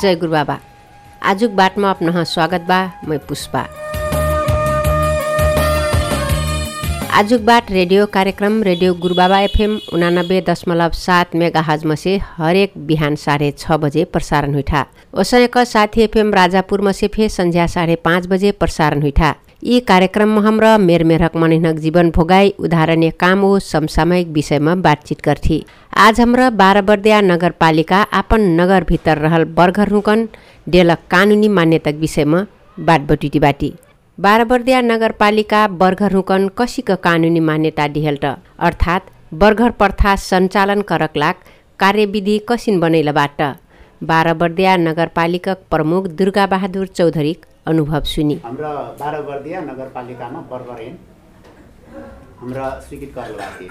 जय 0.00 0.14
गुरु 0.14 0.32
बाबा। 0.32 0.58
आजुक 1.22 1.50
बाटमा 1.50 1.90
अपना 1.90 2.22
स्वागत 2.24 2.60
बा 2.60 2.78
मैं 3.08 3.18
पुष्पा। 3.18 3.60
आजुक 7.18 7.40
बाट 7.40 7.70
रेडियो 7.70 8.04
कार्यक्रम 8.06 8.62
रेडियो 8.62 8.92
गुरुबाबा 8.94 9.38
एफएम 9.40 9.78
उनानब्बे 9.92 10.40
दशमलव 10.48 10.90
सात 10.94 11.34
मेगा 11.34 11.60
हजमा 11.60 11.94
से 11.94 12.16
हरेक 12.36 12.72
बिहान 12.86 13.16
साढे 13.16 13.50
छ 13.58 13.78
बजे 13.82 14.04
प्रसारण 14.04 14.54
हुइठा। 14.54 14.84
ओसयक 15.14 15.58
साथी 15.66 16.02
एफएम 16.02 16.32
राजापुरमा 16.34 16.92
से 16.92 17.08
फे 17.08 17.28
संध्या 17.28 17.66
साढे 17.66 17.96
पाँच 18.04 18.26
बजे 18.26 18.52
प्रसारण 18.54 19.02
हुइठा। 19.02 19.34
यी 19.62 19.78
कार्यक्रममा 19.80 20.40
हाम्रा 20.40 20.76
मेरमेरक 20.78 21.36
मनिनक 21.36 21.76
जीवन 21.84 22.10
भोगाई 22.16 22.52
उदाहरणीय 22.58 23.10
काम 23.20 23.40
हो 23.42 23.58
समसामयिक 23.60 24.28
विषयमा 24.32 24.74
बातचित 24.84 25.20
गर्थी। 25.24 25.58
आज 26.04 26.20
हाम्रा 26.20 26.48
बाह्र 26.60 26.80
बर्दिया 26.90 27.20
नगरपालिका 27.20 27.96
आपन 28.20 28.42
नगर 28.60 28.84
भित्र 28.88 29.16
रहल 29.18 29.44
बर्घर 29.56 29.88
रुकन 29.88 30.24
डेलक 30.66 30.98
कानुनी 31.10 31.48
मान्यताक 31.56 31.94
विषयमा 32.04 32.44
बाटबटुटी 32.78 33.38
बाटी। 33.38 33.72
बाह्रबर्दिया 34.18 34.80
नगरपालिका 34.82 35.66
बर्घर 35.82 36.12
रुकन 36.12 36.48
कसीको 36.58 36.96
कानुनी 37.02 37.40
मान्यता 37.50 37.86
डिहेल्ट 37.96 38.24
अर्थात् 38.68 39.10
बर्घर 39.42 39.70
प्रथा 39.80 40.14
सञ्चालन 40.28 40.82
करकलाक 40.92 41.42
कार्यविधि 41.80 42.38
कसिन 42.48 42.80
बनैलबाट 42.80 43.42
बाह्रबर्दिया 44.02 44.76
नगरपालिका 44.88 45.54
प्रमुख 45.70 46.06
दुर्गा 46.18 46.46
बहादुर 46.46 46.86
चौधरी 46.96 47.36
अनुभव 47.68 48.02
सुनि। 48.08 48.34
हाम्रो 48.44 48.68
बाह्रबर्दिया 49.00 49.60
नगरपालिकामा 49.60 50.40
बर्गर 50.50 50.80
एन 50.82 50.94
हाम्रो 52.40 52.66
स्वीकृत 52.82 53.16
थी 53.60 53.68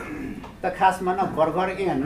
त 0.61 0.73
खासमा 0.77 1.13
न 1.13 1.25
बर्गर 1.38 1.69
एन 1.81 2.03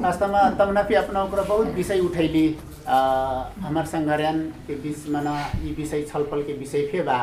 वास्तवमा 0.00 0.42
तमना 0.58 0.82
भी 0.88 0.94
अपना 0.94 1.22
ओकरा 1.22 1.42
बहुत 1.50 1.68
विषय 1.74 2.00
उठैली। 2.00 2.46
हमार 2.86 3.86
संगठन 3.86 4.38
के 4.66 4.74
बीचमा 4.82 5.20
न 5.20 5.34
यी 5.64 5.74
विषय 5.74 6.02
छलफल 6.12 6.42
के 6.42 6.52
विषय 6.58 7.02
बा। 7.02 7.18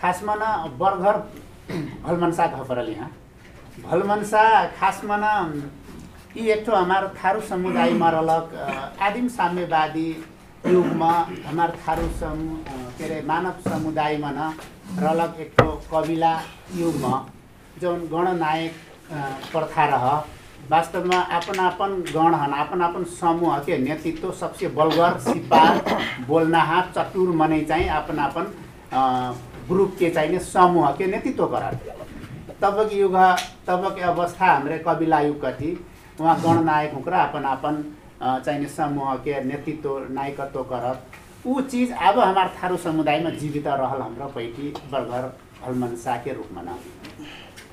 खासमा 0.00 0.34
न 0.38 0.76
बर्गर 0.78 1.16
भलमनसा 2.06 2.46
कह 2.46 2.62
परल 2.70 2.88
यहाँ 2.88 3.10
भलमनसा 3.82 4.42
खासमा 4.78 5.16
न 5.20 5.26
यी 6.36 6.50
एक 6.52 6.66
ठो 6.66 6.72
हमार 6.74 7.12
थारू 7.18 7.40
समुदायमा 7.50 8.08
रहलक 8.10 8.98
आदिम 9.02 9.28
साम्यवादी 9.34 10.10
युगमा 10.66 11.10
हमार 11.46 11.76
थारू 11.82 12.08
समु 12.20 12.56
के 12.98 13.04
अरे 13.04 13.20
मानव 13.26 13.68
समुदायमा 13.68 14.30
न 14.30 14.52
रहलक 14.98 15.36
एक 15.40 15.52
ठो 15.58 15.70
कबिला 15.92 16.32
युगमा 16.76 17.12
जौन 17.82 18.00
गणनायक 18.12 18.72
प्रथा 19.52 19.84
रह। 19.86 20.06
वास्तवमा 20.70 21.18
आपन 21.36 21.58
आपन 21.60 21.92
गण 22.14 22.34
हन 22.34 22.52
आपन 22.62 22.80
आपन 22.82 23.04
समूह 23.20 23.58
के 23.66 23.78
नेतृत्व 23.78 24.30
सबसे 24.40 24.68
बलगर 24.78 25.18
सिपार 25.26 25.78
बोल्नाहा 26.28 26.80
चतुर 26.96 27.28
मनै 27.40 27.60
चाहिँ 27.68 27.88
आपन 27.98 28.18
आपन 28.18 28.52
ग्रुप 29.68 29.94
के 29.98 30.10
चाहिने 30.10 30.38
समूह 30.48 30.90
के 30.98 31.06
नेतृत्व 31.06 31.46
करा 31.54 31.70
तबक 32.62 32.92
युग 32.94 33.16
तबक 33.68 33.98
अवस्था 34.10 34.46
हाम्रो 34.46 34.78
कबिला 34.86 35.20
युग 35.20 35.40
कति 35.44 35.70
उहाँ 36.20 36.36
गणनायक 36.42 36.94
हुँक्रा 36.94 37.18
आपन 37.22 37.44
आपन 37.54 37.82
चाहिने 38.22 38.68
समूह 38.68 39.14
के 39.24 39.42
नेतृत्व 39.44 39.98
नायकत्व 40.14 40.62
करत 40.72 41.46
ऊ 41.46 41.60
चिज 41.62 41.92
अब 41.92 42.18
हमार 42.18 42.54
थारू 42.56 42.76
समुदायमा 42.76 43.30
जीवित 43.40 43.66
रहल 43.66 44.00
हाम्रो 44.02 44.26
पैठी 44.34 44.72
बर्गर 44.92 45.32
हलमनसा 45.64 46.16
के 46.24 46.32
रूपमा 46.34 46.62
न। 46.62 46.78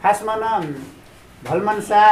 खासमा 0.03 0.35
न 0.39 0.73
भलमनसा 1.41 2.03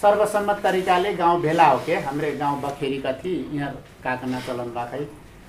सर्वसम्मत 0.00 0.60
तरिकाले 0.62 1.12
गाउँ 1.14 1.40
भेला 1.42 1.66
हो 1.66 1.78
के। 1.86 1.94
हाम्रो 2.00 2.36
गाउँ 2.38 2.60
बखेरी 2.60 2.98
कथी 3.06 3.34
यहाँ 3.56 3.72
काकना 4.04 4.40
चलन 4.46 4.72
बाखै 4.74 5.06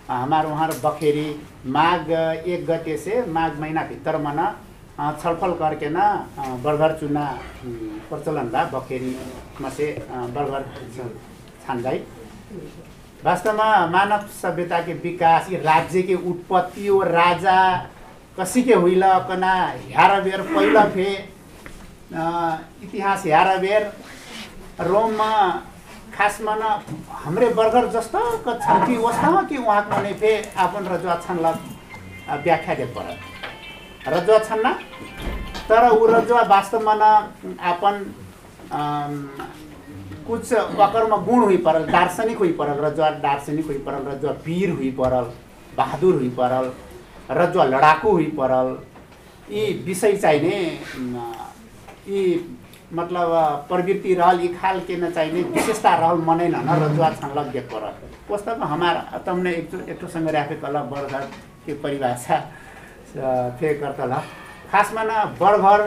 हमार 0.08 0.46
उहाँ 0.46 0.70
बखेरी 0.84 1.28
माघ 1.68 2.10
एक 2.12 2.66
गते 2.66 2.98
से 2.98 3.26
माघ 3.28 3.52
महीना 3.60 3.84
भित्रमा 3.90 4.34
न 4.38 4.48
छलफल 5.22 5.54
करके 5.60 5.90
न 5.90 6.00
बर्गर 6.64 6.98
चुना 7.00 7.26
प्रचलन 8.10 8.50
बा 8.50 8.64
बखेरीमा 8.74 9.70
से 9.70 9.92
बर्गर। 10.10 10.64
छान 11.66 11.82
जाई 11.82 12.00
वास्तवमा 13.26 13.66
मानव 13.88 14.28
सभ्यता 14.42 14.80
के 14.86 14.94
विकास 15.04 15.50
ये 15.52 15.58
राज्य 15.64 16.02
के 16.04 16.16
उत्पत्ति 16.30 16.88
और 16.90 17.08
राजा 17.12 17.60
कसी 18.40 18.62
के 18.64 18.74
हुइल 18.76 19.04
कना 19.30 19.54
ह्यार 19.90 20.22
बेर 20.22 20.42
पहिला 20.50 20.84
फे 20.96 21.12
इतिहास 22.84 23.24
ह्यार 23.26 23.58
बेर 23.60 23.92
रोममा 24.82 25.32
खासमा 26.14 26.56
न 26.56 26.64
हाम्रै 27.22 27.50
बर्गर 27.60 27.88
जस्तो 27.92 28.20
छन् 28.48 28.86
कि 28.86 28.98
वस्तामा 28.98 29.42
कि 29.50 29.58
उहाँको 29.58 29.90
भने 29.92 30.14
फे 30.22 30.32
आफन 30.66 30.88
रजुवा 30.94 31.16
छन्ल 31.26 31.54
व्याख्या 32.44 32.76
दे 32.76 32.86
पर 32.98 33.08
रजुवा 34.14 34.40
छन् 34.40 34.66
न 34.66 34.74
तर 35.70 35.90
ऊ 35.92 36.06
रजुवा 36.08 36.42
वास्तवमा 36.50 36.94
न 37.02 37.56
आपन 37.64 37.96
कुछ 40.28 40.54
वकरमा 40.80 41.18
गुण 41.26 41.44
हुई 41.44 41.58
परल 41.66 41.86
दार्शनिक 41.88 42.38
हुई 42.38 42.52
परल 42.60 42.84
रजुवा 42.86 43.10
दार्शनिक 43.22 43.66
हुई 43.66 43.78
परल 43.86 44.04
रजुवा 44.08 44.34
वीर 44.46 44.70
हुई 44.72 44.92
परल 45.00 45.32
बहादुर 45.78 46.16
हुई 46.16 46.30
परल 46.40 46.72
रजुवा 47.32 47.66
लडाकु 47.66 48.10
हुई 48.10 48.26
परल। 48.40 48.76
यी 49.52 49.64
विषय 49.86 50.16
चाहिने 50.18 50.58
यी 52.08 52.24
मतलब 52.94 53.30
प्रवृत्ति 53.70 54.14
रहल 54.14 54.40
यी 54.40 54.48
खाल 54.54 54.80
के 54.88 54.96
न 54.98 55.10
चाहिने 55.12 55.42
विशेषता 55.52 55.96
रहल 55.96 56.18
मनै 56.28 56.48
न 56.50 56.78
रजुआ 56.84 57.10
छानलक 57.12 57.52
देख 57.54 57.66
परल। 57.74 57.94
पुस्तक 58.28 58.60
हमार 58.64 58.96
तुमने 59.26 59.52
एक 59.54 59.74
एक 59.90 60.00
ठोसँग 60.02 60.30
राखे 60.36 60.56
कल 60.62 60.78
बर्घर 60.92 61.28
के 61.66 61.74
परिभाषा 61.84 62.38
फे 63.60 63.74
करतल। 63.74 64.14
खासमा 64.72 65.04
न 65.04 65.24
बर्घर 65.40 65.82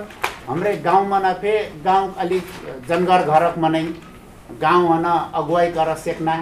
हाम्रै 0.49 0.77
गाउँमा 0.83 1.19
न 1.19 1.33
फे 1.43 1.55
गाउँ 1.85 2.13
अलिक 2.19 2.45
जनगर 2.89 3.23
घरक 3.25 3.59
मनै 3.59 3.85
गाउँ 4.61 4.89
हन 4.89 5.05
अगुवाई 5.05 5.71
कर 5.73 5.95
सेक्ना 5.99 6.35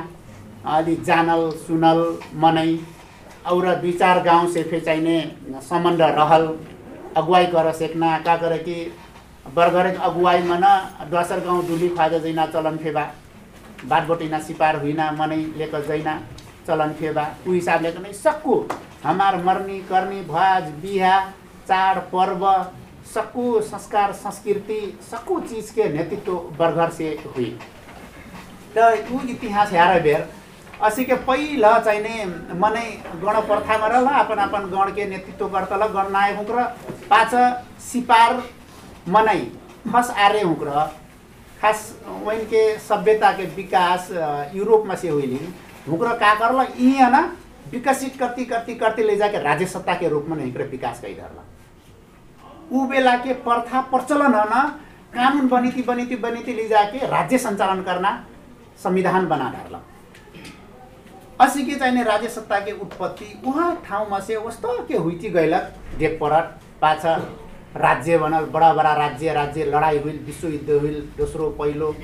अलिक 0.68 1.02
जानल 1.04 1.50
सुनल 1.66 2.02
मनै 2.42 2.68
और 3.46 3.74
दुई 3.76 3.92
चार 3.94 4.22
गाउँ 4.22 4.52
से 4.52 4.62
फे 4.62 4.80
चाहिने 4.80 5.16
सम्बन्ध 5.68 6.02
रहल 6.02 6.46
अगुवाई 7.16 7.46
कर 7.46 7.72
सेक्ना 7.72 8.18
का 8.26 8.36
करे 8.36 8.58
कि 8.58 8.76
बर्गरेक 9.56 10.00
अगुवाईमा 10.02 10.58
न 10.58 11.08
दोसर 11.10 11.40
गाउँ 11.46 11.66
डुली 11.66 11.88
ख्वाजा 11.88 12.18
जैना 12.18 12.46
चलन 12.54 12.76
फेबा 12.84 13.02
बाटबटिना 13.88 14.38
सिपार 14.40 14.80
हुइना 14.80 15.10
मनै 15.18 15.36
लेक 15.58 15.74
जैना 15.88 16.20
चलन 16.66 16.92
फेबा 17.00 17.24
ऊ 17.48 17.52
हिसाबले 17.52 17.90
नै 17.98 18.12
सक्कु। 18.14 18.54
हमार 19.04 19.36
मर्नी 19.44 19.78
कर्नी 19.88 20.20
भज 20.24 20.70
बिहा 20.82 21.18
चाड 21.68 21.98
पर्व 22.12 22.44
सक्कु 23.14 23.60
संस्कार 23.62 24.12
संस्कृति 24.14 24.80
सक्कु 25.10 25.40
चीज 25.50 25.70
के 25.70 25.88
नेतृत्व 25.92 26.36
बर्गर 26.58 26.90
से 26.90 27.08
हुई। 27.26 27.50
त 28.76 28.78
ऊ 29.12 29.20
इतिहास 29.34 29.72
हेर 29.72 30.00
बेर। 30.02 30.24
असी 30.86 31.04
के 31.04 31.14
पहिला 31.26 31.78
चाहिने 31.78 32.14
मनै 32.62 32.86
गण 33.22 33.40
प्रथामा 33.50 33.86
रहल 33.86 34.06
अपन 34.22 34.38
अपन 34.46 34.64
गण 34.70 34.90
के 34.94 35.04
नेतृत्व 35.10 35.46
गर्तल 35.48 35.86
गणनायक 35.94 36.36
हुँक्र 36.36 36.64
पाँच 37.10 37.34
सिपार 37.90 38.42
मनै 39.16 39.38
खस 39.92 40.10
आर्य 40.26 40.42
हुँक्र 40.42 40.86
खास 41.60 41.80
वैन 42.26 42.44
के 42.52 42.62
सभ्यता 42.88 43.30
के 43.36 43.44
विकास 43.56 44.08
यूरोप 44.54 44.86
में 44.86 44.96
से 44.96 45.08
हुई 45.08 45.38
हुँक्र 45.88 46.16
का 46.20 46.34
करल 46.40 46.60
यी 46.80 46.92
न 47.14 47.24
विकसित 47.72 48.16
करती 48.18 48.44
करती 48.44 48.74
करती 48.82 49.02
ले 49.02 49.16
जाके 49.16 49.38
राज्य 49.42 49.66
सत्ता 49.66 49.94
के 50.02 50.08
रूप 50.08 50.26
में 50.28 50.42
हिंक्र 50.44 50.62
विकास 50.72 51.00
धरल 51.02 51.42
ऊ 52.72 52.86
बेला 52.88 53.16
के 53.24 53.32
प्रथा 53.46 53.80
प्रचलन 53.94 54.34
है 54.34 54.44
न 54.50 54.68
कानुन 55.14 55.48
बनीति 55.48 55.82
बनीति 55.88 56.16
बनीति 56.26 56.52
ले 56.52 56.68
जाके 56.68 57.06
राज्य 57.08 57.38
संचालन 57.38 57.82
करना 57.82 58.10
संविधान 58.82 59.26
बना 59.28 59.50
धरल 59.50 59.78
असी 61.40 61.64
के 61.66 61.74
चाहिने 61.74 62.02
राज्य 62.04 62.28
सत्ता 62.28 62.58
के 62.60 62.72
उत्पत्ति 62.72 63.26
उहाँ 63.46 63.74
ठाउँमा 63.86 64.18
से 64.20 64.36
वस्तो 64.36 64.78
के 64.88 64.96
हुइती 64.96 65.30
गैलक 65.30 65.72
देख 65.98 66.18
परत 66.20 66.58
पाछा 66.82 67.14
राज्य 67.76 68.18
बनल 68.18 68.44
बडा 68.54 68.72
बडा 68.74 68.92
राज्य 68.94 69.32
राज्य 69.32 69.64
लडाइँ 69.64 69.98
हुइल 70.02 70.18
विश्वयुद्ध 70.26 70.70
हुइल 70.70 71.00
दोस्रो 71.16 71.48
पहिलो 71.58 71.94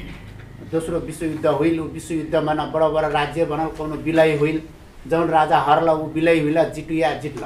दोस्रो 0.73 0.99
विश्वयुद्ध 1.01 1.47
हुइल 1.47 1.81
ऊ 1.81 1.85
विश्वयुद्धमा 1.93 2.53
न 2.55 2.71
बडा 2.73 2.89
बडा 2.89 3.09
राज्य 3.09 3.45
बनल 3.45 3.69
कोनो 3.79 3.97
विलय 4.03 4.37
हुइल। 4.39 4.63
जौन 5.09 5.29
राजा 5.31 5.59
हरल 5.59 5.89
ऊ 5.91 6.07
विलय 6.13 6.41
हुइल 6.41 6.63
जिटिया 6.71 7.13
जितल। 7.21 7.45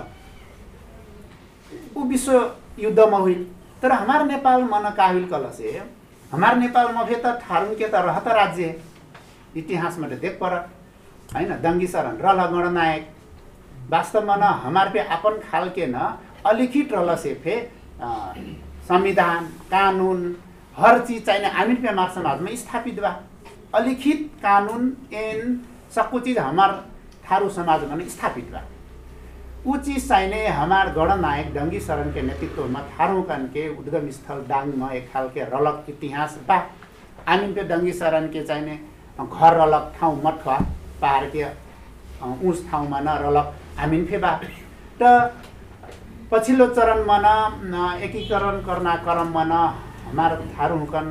ऊ 1.96 2.04
विश्वयुद्धमा 2.08 3.18
हुइल। 3.18 3.46
तर 3.82 3.92
हमार 3.92 4.24
नेपालमा 4.26 4.78
न 4.80 4.90
का 4.96 5.06
हुइल 5.06 5.26
कल 5.28 5.48
से 5.56 5.80
हमार 6.32 6.56
नेपालमा 6.58 7.04
फे 7.04 7.14
त 7.24 7.38
ठारुन 7.42 7.74
के 7.74 7.88
त 7.88 7.94
रहत 7.94 8.28
राज्य। 8.28 8.74
इतिहासमा 9.56 10.08
त 10.08 10.20
देख 10.22 10.38
पर 10.40 10.52
होइन 11.34 11.54
दङ्गी 11.62 11.86
शरण 11.94 12.16
रहल 12.24 12.40
गणनायक 12.54 13.10
वास्तवमा 13.90 14.36
न 14.36 14.42
हमार 14.64 14.88
पे 14.92 14.98
अपन 15.16 15.38
खाल 15.50 15.68
के 15.76 15.86
न 15.86 16.08
अलिखित 16.46 16.92
रहल 16.92 17.14
से 17.22 17.34
फे 17.44 17.54
संविधान 18.88 19.44
कानुन 19.70 20.34
हर 20.76 20.98
चीज 21.06 21.24
चाहिने 21.26 21.48
हामी 21.56 21.74
पे 21.74 21.88
हमार 21.88 22.08
समाजमा 22.14 22.54
स्थापित 22.62 23.00
बा। 23.00 23.10
अलिखित 23.74 24.30
कानुन 24.42 24.92
एन 25.14 25.60
सबको 25.94 26.20
चीज 26.20 26.38
हमार 26.38 26.72
थारू 27.30 27.48
समाज 27.50 27.84
में 27.90 28.08
स्थापित 28.08 28.50
बा। 28.52 28.62
ऊ 29.66 29.76
चीज 29.76 30.08
चाहिए 30.08 30.46
हमार 30.58 30.92
गणनायक 30.94 31.52
डंगी 31.54 31.80
शरण 31.80 32.12
के 32.12 32.22
नेतृत्व 32.22 32.64
में 32.74 32.82
थारू 32.90 33.22
कन 33.30 33.46
के 33.54 33.68
उद्गम 33.78 34.10
स्थल 34.16 34.44
डांग 34.48 34.74
में 34.82 34.88
एक 34.90 35.12
खाल 35.12 35.28
के 35.34 35.44
रलक 35.54 35.86
इतिहास 35.88 36.38
बा। 36.48 36.58
आमिन 37.34 37.54
पे 37.54 37.62
डंगी 37.68 37.92
शरण 38.02 38.26
के 38.32 38.42
चाहिए 38.44 38.78
घर 39.20 39.56
रलक 39.60 39.92
ठाउँ 39.98 40.20
मठवा 40.24 40.56
पहाड 41.00 41.30
के 41.32 41.44
उस 42.48 42.68
ठाउँमा 42.70 43.00
न 43.00 43.16
रलक 43.24 43.52
आमिन 43.84 44.04
फे 44.10 44.18
बा 44.24 44.30
त 45.00 45.02
पछिल्लो 46.30 46.66
चरणमा 46.76 47.16
न 47.24 47.98
एकीकरण 48.04 48.60
करना 48.66 48.94
क्रममा 49.06 49.44
न 49.50 49.52
हमार 50.06 50.34
थारू 50.56 50.78
हुकन 50.78 51.06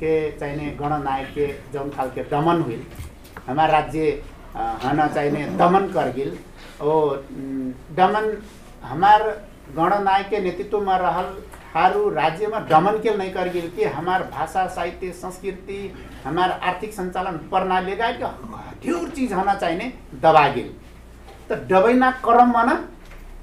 के 0.00 0.12
चाहिने 0.40 0.66
गणनायक 0.80 1.28
के 1.34 1.46
जौन 1.72 1.90
खालके 1.96 2.22
दमन 2.32 2.60
हुई 2.66 2.80
हमार 3.48 3.70
राज्य 3.70 4.10
हन 4.84 5.06
चाहिने 5.14 5.44
दमन 5.60 5.86
करगिल 5.94 6.36
ओ 6.82 6.92
दमन 7.98 8.26
हमार 8.90 9.22
गणनायक 9.76 10.28
के 10.30 10.40
नेतृत्व 10.42 10.80
में 10.86 10.96
रहल 10.98 11.26
थारू 11.78 12.08
राज्य 12.10 12.46
में 12.46 12.60
दमन 12.68 12.98
के 13.02 13.16
नहीं 13.16 13.68
कि 13.70 13.84
हमार 13.96 14.22
भाषा 14.32 14.66
साहित्य 14.66 15.10
संस्कृति 15.14 15.80
हमार 16.24 16.50
आर्थिक 16.50 16.92
संचालन 16.92 17.36
प्रणाली 17.50 17.96
गाय 17.96 18.12
ढेर 18.84 19.08
चीज 19.16 19.32
होना 19.32 19.54
चाहिए 19.54 19.92
दबा 20.22 20.46
गिल 20.54 20.70
तो 21.48 21.54
दबैना 21.68 22.10
क्रम 22.24 22.48
में 22.56 22.64
ना 22.66 22.74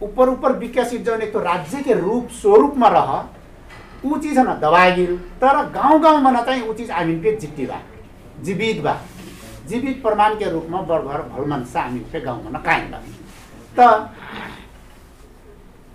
ऊपर 0.04 0.30
ऊपर 0.30 0.58
विकसित 0.58 1.06
जो 1.06 1.16
एक 1.16 1.34
तो 1.34 1.40
राज्य 1.40 1.82
के 1.84 1.94
रूप 2.00 2.30
स्वरूप 2.42 2.76
में 2.78 2.90
रह 2.90 3.12
ऊ 4.06 4.18
चीज 4.22 4.38
है 4.38 4.44
ना 4.46 4.54
दबा 4.64 4.88
गिल 4.96 5.18
तर 5.42 5.62
गाउँ 5.72 6.02
गाउँमा 6.02 6.32
न 6.32 6.44
चाहिँ 6.46 6.68
ऊ 6.70 6.74
चीज 6.74 6.92
हामी 6.92 7.16
पे 7.22 7.36
जिट्टी 7.42 7.66
बा 7.66 7.82
जीवित 8.44 8.82
बा। 8.84 8.98
जीवित 9.68 10.02
प्रमाण 10.02 10.36
के 10.40 10.50
रूप 10.52 10.68
में 10.70 10.88
बड़घर 10.88 11.22
भलमनसा 11.36 11.82
हामी 11.82 12.00
पे 12.12 12.20
गाउँमा 12.22 12.58
न 12.58 12.62
कायम 12.66 12.92
बा। 12.92 13.88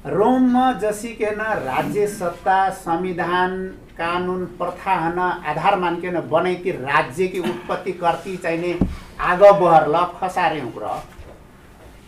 रोममा 0.06 0.72
जसी 0.80 1.08
के 1.14 1.30
न 1.30 1.42
राज्य 1.64 2.06
सत्ता 2.08 2.68
संविधान 2.74 3.56
कानुन 3.98 4.44
प्रथा 4.58 4.94
हन 4.96 5.18
आधार 5.18 5.78
मान 5.78 6.00
के 6.00 6.10
न 6.10 6.20
बनैती 6.30 6.70
राज्य 6.72 7.26
की 7.28 7.40
उत्पत्ति 7.40 7.92
करती 7.94 8.36
चाहिए 8.36 8.78
आग 9.22 9.42
बहर 9.42 9.88
ल 9.88 10.04
खसारे 10.20 10.60
हुक्र 10.60 10.94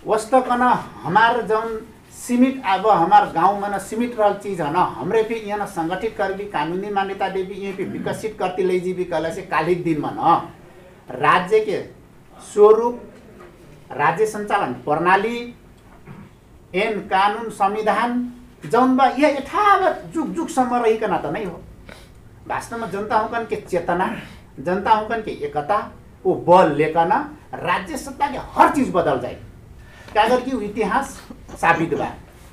वस्तु 0.06 0.40
कन 0.42 0.62
हमार 1.02 1.40
जौन 1.48 1.78
सीमित 2.18 2.62
अब 2.66 2.86
हमार 2.88 3.30
गाँव 3.34 3.60
में 3.60 3.68
न 3.68 3.78
सीमित 3.80 4.16
रहल 4.18 4.34
चीज 4.42 4.60
है 4.60 4.72
न 4.72 4.86
हमरे 4.96 5.22
भी 5.22 5.34
यहाँ 5.48 5.66
संगठित 5.68 6.14
कर 6.18 6.32
भी 6.34 6.44
कानूनी 6.50 6.90
मान्यता 6.90 7.28
दे 7.28 7.42
भी 7.42 7.54
यहाँ 7.56 7.76
पे 7.76 7.84
विकसित 7.92 8.36
करती 8.38 8.62
ले 8.62 8.80
जी 8.80 8.92
भी 8.92 9.04
कल 9.06 9.30
से 9.32 9.42
कालिक 9.52 9.84
दिन 9.84 10.04
न 10.06 10.40
राज्य 11.20 11.60
के 11.60 11.82
स्वरूप 12.42 13.02
राज्य 13.92 14.26
संचालन 14.26 14.72
प्रणाली 14.84 15.38
एन 16.74 17.00
कानुन 17.08 17.48
संविधान 17.60 18.20
जौन 18.72 18.96
बा 18.96 19.06
यह 19.18 19.36
यथावत 19.38 20.02
जुग 20.14 20.28
जुगसम्म 20.34 20.74
रहिकन 20.82 21.16
त 21.24 21.32
नै 21.36 21.44
हो। 21.44 21.60
वास्तवमा 22.48 22.86
जनता 22.92 23.18
हुकन 23.18 23.44
के 23.50 23.56
चेतना 23.70 24.06
जनता 24.66 24.92
हुकन 24.94 25.20
के 25.26 25.30
एकता 25.46 25.78
वो 26.24 26.34
बल 26.48 26.72
लेकन 26.76 27.12
राज्य 27.68 27.96
सत्ता 28.04 28.28
के 28.30 28.38
हर 28.56 28.70
चीज 28.76 28.90
बदल 28.94 29.20
जाए 29.20 29.34
कागर 30.14 30.40
की 30.48 30.64
इतिहास 30.64 31.16
साबित 31.60 31.94
बा 31.98 32.04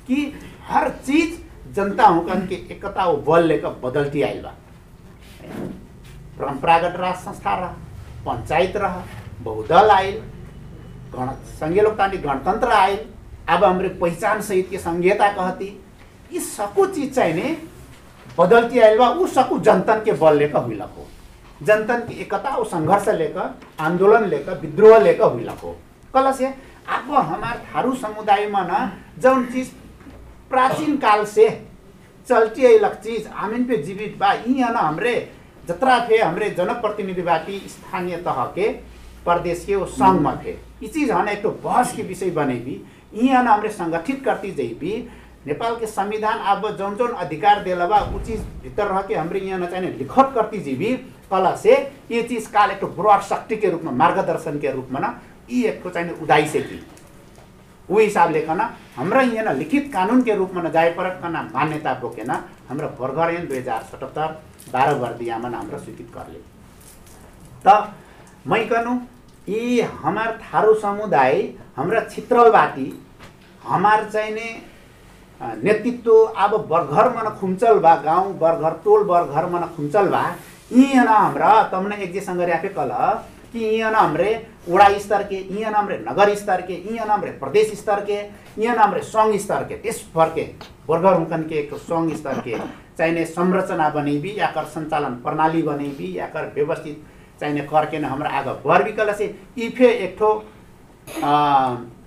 कि 0.06 0.16
हर 0.68 0.88
चीज 1.06 1.38
जनता 1.76 2.06
हुकन 2.06 2.46
के 2.46 2.54
एकता 2.74 3.04
वो 3.06 3.16
बल 3.30 3.44
लेकर 3.52 3.78
बदलती 3.84 4.22
आइल 4.28 4.42
बा 4.42 4.52
परंपरागत 6.38 6.96
राज 7.00 7.16
संस्था 7.24 7.54
रह 7.60 7.74
पंचायत 8.26 8.76
रह 8.84 9.02
बहुदल 9.44 9.90
आयल 9.90 10.20
गण 11.14 11.32
संघीय 11.60 11.82
लोकतांत्रिक 11.82 12.22
गणतंत्र 12.26 12.70
आयल 12.72 12.98
अब 13.48 13.64
हमरे 13.64 13.88
पहिचान 14.00 14.40
सहित 14.42 14.68
के 14.70 14.78
संघीयता 14.78 15.28
कहती 15.32 15.66
ये 16.32 16.40
सकू 16.40 16.86
चीज 16.86 17.14
चाहिए 17.14 17.56
बदलती 18.38 18.78
आयल 18.78 18.98
बा 18.98 19.08
उ 19.08 19.26
सकू 19.26 19.58
जनतन 19.68 20.02
के 20.04 20.12
बल 20.20 20.36
लेकर 20.38 20.62
हुई 20.64 20.78
हो। 20.80 21.06
जनतन 21.66 22.00
की 22.08 22.20
एकता 22.22 22.50
और 22.56 22.66
संघर्ष 22.66 23.08
लेकर 23.18 23.54
आंदोलन 23.84 24.28
लेकर 24.28 24.58
विद्रोह 24.60 24.98
लेकर 25.02 25.32
हुई 25.32 25.46
हो। 25.62 25.76
कल 26.14 26.30
से 26.32 26.46
अब 26.46 27.10
हमार 27.14 27.58
थारू 27.74 27.94
समुदाय 27.94 28.46
में 28.54 28.60
न 28.70 28.90
जौन 29.22 29.44
चीज 29.52 29.72
प्राचीन 30.50 30.96
काल 31.04 31.24
से 31.34 31.48
चलती 32.28 32.64
अइलक 32.66 32.94
चीज 33.04 33.26
आमिन 33.44 33.64
पे 33.64 33.76
जीवित 33.82 34.16
बा 34.20 34.32
यहाँ 34.46 34.72
न 34.72 34.76
हमरे 34.76 35.14
जतरा 35.68 35.98
थे 36.10 36.16
हमरे 36.18 36.50
जनप्रतिनिधि 36.58 37.22
बाटी 37.22 37.58
स्थानीय 37.68 38.16
तह 38.26 38.44
के 38.54 38.68
प्रदेश 39.24 39.64
के 39.66 39.74
में 40.22 40.32
ये 40.82 40.88
चीज 40.88 41.10
हन 41.10 41.28
एक 41.28 41.42
तो 41.42 41.50
बहस 41.64 41.92
के 41.96 42.02
विषय 42.02 42.30
बने 42.40 42.54
भी 42.66 42.80
यहाँ 43.14 43.44
हमरे 43.44 43.68
संगठित 43.78 44.24
करती 44.24 44.52
जाइ 44.54 44.74
भी 44.80 44.92
नेपाल 45.46 45.76
के 45.80 45.86
संविधान 45.86 46.38
अब 46.54 46.68
जौन 46.76 46.96
जौन 46.96 47.12
अधिकार 47.24 47.62
दिला 47.64 47.86
बा 47.86 47.98
उ 48.14 48.18
चीज 48.26 48.40
भीतर 48.62 48.86
रह 48.92 49.00
के 49.08 49.14
हमरे 49.14 49.40
यहाँ 49.40 49.58
न 49.60 49.66
चाहिए 49.70 49.90
लिखत 49.98 50.32
करती 50.34 50.58
जी 50.66 50.74
भी 50.76 50.94
कला 51.30 51.54
से 51.56 51.74
ये 52.10 52.22
चीज 52.28 52.46
काल 52.54 52.70
एक 52.70 52.84
ब्रॉड 52.96 53.20
शक्ति 53.28 53.56
के 53.56 53.70
रूप 53.70 53.82
में 53.84 53.92
मार्गदर्शन 54.02 54.58
के 54.60 54.72
रूप 54.72 54.88
में 54.92 55.00
ना 55.00 55.18
ये 55.50 55.68
एक 55.68 55.86
चाहिए 55.88 56.10
उदाई 56.22 56.46
से 56.48 56.60
की। 56.60 56.80
वो 57.90 57.98
हिसाब 57.98 58.30
ले 58.32 58.44
ना 58.54 58.70
हमरा 58.96 59.20
यहाँ 59.20 59.54
लिखित 59.54 59.90
कानून 59.92 60.22
के 60.22 60.34
रूप 60.36 60.50
में 60.54 60.62
परक 60.96 61.24
ना 61.32 61.42
मान्यता 61.54 61.94
बोके 62.00 62.24
ना 62.24 62.44
हमरा 62.68 62.88
वर्गर 63.00 63.34
ऐन 63.34 63.46
दुई 63.48 63.58
हजार 63.58 63.82
सतहत्तर 63.92 64.40
बाह्र 64.72 64.94
वर्दियामा 64.98 65.48
हाम्रो 65.56 65.78
स्वीकृत 65.78 66.12
कर 66.16 66.36
त 67.66 67.92
मै 68.46 68.64
कहनु 68.64 68.94
यी 69.48 69.80
हमार 70.02 70.38
थारू 70.42 70.74
समुदाय 70.80 71.40
हाम्रा 71.76 72.00
छित्रलबाटी 72.10 72.92
हमार 73.64 74.08
चाहिने 74.12 74.50
नेतृत्व 75.64 76.12
अब 76.44 76.54
बरघर 76.70 77.08
मन 77.16 77.28
खुम्चल 77.40 77.78
बा 77.84 77.94
गाउँ 78.04 78.32
बरघर 78.38 78.72
टोल 78.84 79.04
बरघर 79.10 79.46
मन 79.50 79.66
खुम्चल 79.76 80.08
बा। 80.08 80.22
यहाँ 80.72 81.04
न 81.04 81.08
हाम्रा 81.08 81.62
तमने 81.72 81.96
एक 82.04 82.12
जे 82.12 82.20
संग 82.20 82.40
राखे 82.50 82.68
कल 82.78 82.90
कि 83.52 83.58
यहाँ 83.64 83.90
न 83.92 83.94
हमरे 83.94 84.34
वडा 84.68 84.88
स्तर 84.98 85.22
के 85.30 85.36
यहाँ 85.60 85.72
न 85.72 85.74
हमरे 85.74 85.96
नगर 86.08 86.34
स्तर 86.34 86.60
के 86.66 86.74
यहाँ 86.94 87.06
न 87.06 87.10
हमरे 87.10 87.30
प्रदेश 87.40 87.72
स्तर 87.78 88.04
के 88.10 88.18
यहाँ 88.62 88.76
न 88.76 88.78
हमरे 88.78 89.02
सङ्घ 89.02 89.36
स्तर 89.40 89.64
के 89.68 89.76
त्यस 89.82 90.04
भर 90.14 90.28
के 90.34 90.42
बर्गर 90.88 91.14
हुकन 91.20 91.42
के 91.52 91.62
सङ्घ 91.88 92.12
स्तर 92.16 92.40
के 92.46 92.58
चाहिने 92.98 93.24
संरचना 93.26 93.88
बनेबी 93.96 94.34
या 94.38 94.46
कर 94.54 94.64
सञ्चालन 94.74 95.14
प्रणाली 95.24 95.62
बनेबी 95.62 96.16
या 96.18 96.26
कर 96.34 96.52
व्यवस्थित 96.54 97.02
चाहिने 97.40 97.60
करके 97.72 97.98
न 97.98 98.04
हमरा 98.04 98.30
आगे 98.38 98.52
बर 98.68 98.82
विकल 98.84 99.12
से 99.18 99.34
इफे 99.66 99.90
एक 99.90 100.16
ठो 100.18 100.30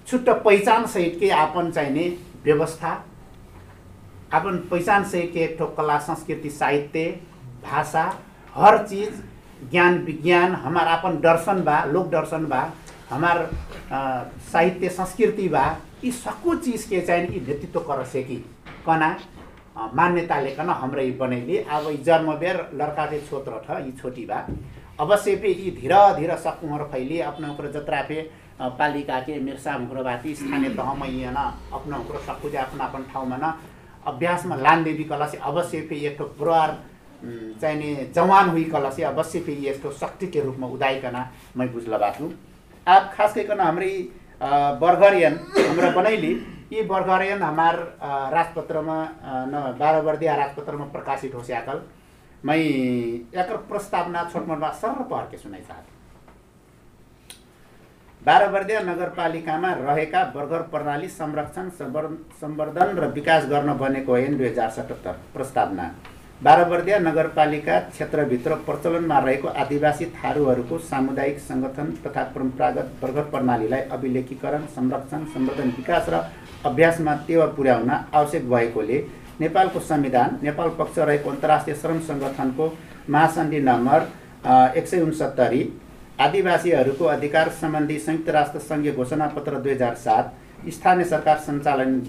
छुट्ट 0.08 0.30
पहिचान 0.46 0.86
सहित 0.94 1.18
के 1.20 1.30
आपन 1.44 1.72
चाहिने 1.72 2.08
व्यवस्था 2.44 2.92
अपन 4.40 4.58
पहिचान 4.72 5.04
सहित 5.10 5.32
के 5.34 5.40
एक 5.44 5.56
ठो 5.60 5.66
कला 5.78 5.98
संस्कृति 6.08 6.50
साहित्य 6.50 7.06
भाषा 7.64 8.04
हर 8.56 8.78
चीज 8.88 9.22
ज्ञान 9.72 9.98
विज्ञान 10.06 10.54
हमार 10.64 10.88
अपन 10.98 11.20
दर्शन 11.22 11.62
बा 11.64 11.84
लोक 11.92 12.08
दर्शन 12.12 12.46
बा 12.54 12.62
हमार 13.10 13.50
साहित्य 14.52 14.90
संस्कृति 14.90 15.48
बा 15.50 15.66
यी 16.04 16.12
सकु 16.12 16.56
चीज 16.66 16.84
के 16.90 17.02
चाहिए 17.02 17.28
कि 17.28 17.40
नेतृत्व 17.40 17.80
कर 17.80 18.04
सकी। 18.06 18.36
कना? 18.88 19.10
मान्यता 19.76 20.36
हमरा 20.74 21.02
यी 21.02 21.12
बनैली। 21.18 21.58
अब 21.58 21.90
यी 21.90 21.98
जन्म 22.04 22.34
बेर 22.38 22.58
लड़का 22.76 23.06
के 23.06 23.20
छोट 23.22 23.46
रह 23.50 23.86
यी 23.86 23.92
छोटी 24.02 24.26
बा। 24.26 24.46
अवश्य 25.00 25.36
पे 25.36 25.48
यी 25.50 25.72
धीरे 25.72 26.02
धीरे 26.16 26.38
सकुहर 26.38 26.84
फैली 26.92 27.20
अपना 27.22 27.52
ओकरा 27.52 27.70
जतरा 27.72 28.02
पे 28.08 28.22
पालिका 28.80 29.20
के 29.20 29.40
मिर्सा 29.40 29.78
मुखरबाती 29.78 30.34
स्थानीय 30.36 30.70
तहमा 30.70 31.06
यहाँ 31.06 31.34
न 31.34 31.74
अपना 31.74 31.98
ओकरा 31.98 32.20
सकु 32.28 32.50
जे 32.50 32.58
अपना 32.58 32.84
अपन 32.86 33.04
ठाउँमा 33.14 33.38
न 33.38 33.54
अभ्यासमा 34.08 34.56
लान 34.56 34.84
देवी 34.84 35.04
कला 35.04 35.28
से 35.28 35.38
अवश्य 35.42 35.82
पे 35.90 35.96
एक 36.08 36.18
ठो 36.18 36.24
पुरवार 36.38 36.70
उम्, 36.70 37.60
चाहिने 37.62 38.12
जवान 38.16 38.50
हुई 38.50 38.64
कला 38.72 38.90
से 38.90 39.04
अवश्य 39.04 39.40
पे 39.40 39.54
ये 39.56 39.72
इसको 39.72 39.92
शक्ति 39.92 40.28
के 40.28 40.42
रूप 40.42 40.58
में 40.60 40.68
उदाइकन 40.68 41.24
मैं 41.58 41.72
बुझल 41.74 41.98
बाटू 41.98 42.32
आप 42.88 43.14
खास 43.18 43.34
करके 43.34 43.54
हमारी 43.54 43.92
बर्गरियन 44.82 45.40
हमरा 45.70 45.90
बनैली। 45.92 46.34
ये 46.72 46.82
बर्गरियन 46.90 47.42
हमार 47.44 47.76
राजपत्रमा 48.34 48.98
न 49.52 49.76
बाह्र 49.80 50.02
वर्दिया 50.06 50.36
राजपत्रमा 50.36 50.86
प्रकाशित 50.94 51.36
हो 51.36 51.42
स्याकल 51.44 51.82
मैं 52.46 52.56
एकर 52.58 53.58
प्रस्तावना 53.70 54.24
छोटमोटमा 54.34 54.70
सर 54.82 55.02
पढ 55.12 55.30
के 55.32 55.38
सुनाइ 55.38 55.62
चाहत 55.68 55.86
बाह्र 58.26 58.48
वर्दिया 58.52 58.80
नगरपालिकामा 58.82 59.72
रहेका 59.80 60.24
बर्गर 60.36 60.62
प्रणाली 60.74 61.08
संरक्षण 61.20 61.70
सम्वर- 61.80 62.12
सम्वर्धन 62.42 62.98
र 62.98 63.08
विकास 63.14 63.46
गर्न 63.50 63.74
बनेको 63.78 64.18
ऐन 64.18 64.38
दुई 64.38 64.48
हजार 64.48 64.70
सतहत्तर 64.72 65.16
प्रस्तावना। 65.34 65.90
बाह्र 66.42 66.64
वर्दिया 66.70 66.98
नगरपालिका 67.00 67.80
क्षेत्रभित्र 67.90 68.56
प्रचलनमा 68.68 69.18
रहेको 69.26 69.48
आदिवासी 69.64 70.06
थारूहरूको 70.16 70.78
सामुदायिक 70.92 71.40
सङ्गठन 71.40 71.92
तथा 72.06 72.24
परम्परागत 72.36 72.88
वर्ग 73.04 73.20
प्रणालीलाई 73.32 73.82
अभिलेखीकरण 73.98 74.66
संरक्षण 74.76 75.26
सम्वर्धन 75.34 75.70
विकास 75.78 76.10
र 76.10 76.24
अभ्यासमा 76.66 77.14
टेवा 77.28 77.46
पुर्याउन 77.56 77.90
आवश्यक 77.90 78.50
भएकोले 78.50 79.00
नेपालको 79.40 79.80
संविधान 79.82 80.38
नेपाल 80.44 80.70
पक्ष 80.80 80.98
रहेको 81.00 81.30
अन्तर्राष्ट्रिय 81.30 81.76
श्रम 81.76 82.00
सङ्गठनको 82.10 82.74
महासन्धि 83.10 83.60
नम्बर 83.62 84.08
एक 84.78 84.88
सय 84.88 85.02
उनसत्तरी 85.02 85.62
आदिवासीहरूको 86.22 87.06
अधिकार 87.08 87.50
सम्बन्धी 87.62 87.98
संयुक्त 88.00 88.30
राष्ट्र 88.30 88.60
सङ्घीय 88.62 88.92
घोषणापत्र 88.94 89.60
दुई 89.60 89.72
हजार 89.72 89.96
सात 90.04 90.34
स्थानीय 90.74 91.06
सरकार 91.06 91.38
सञ्चालन 91.46 92.02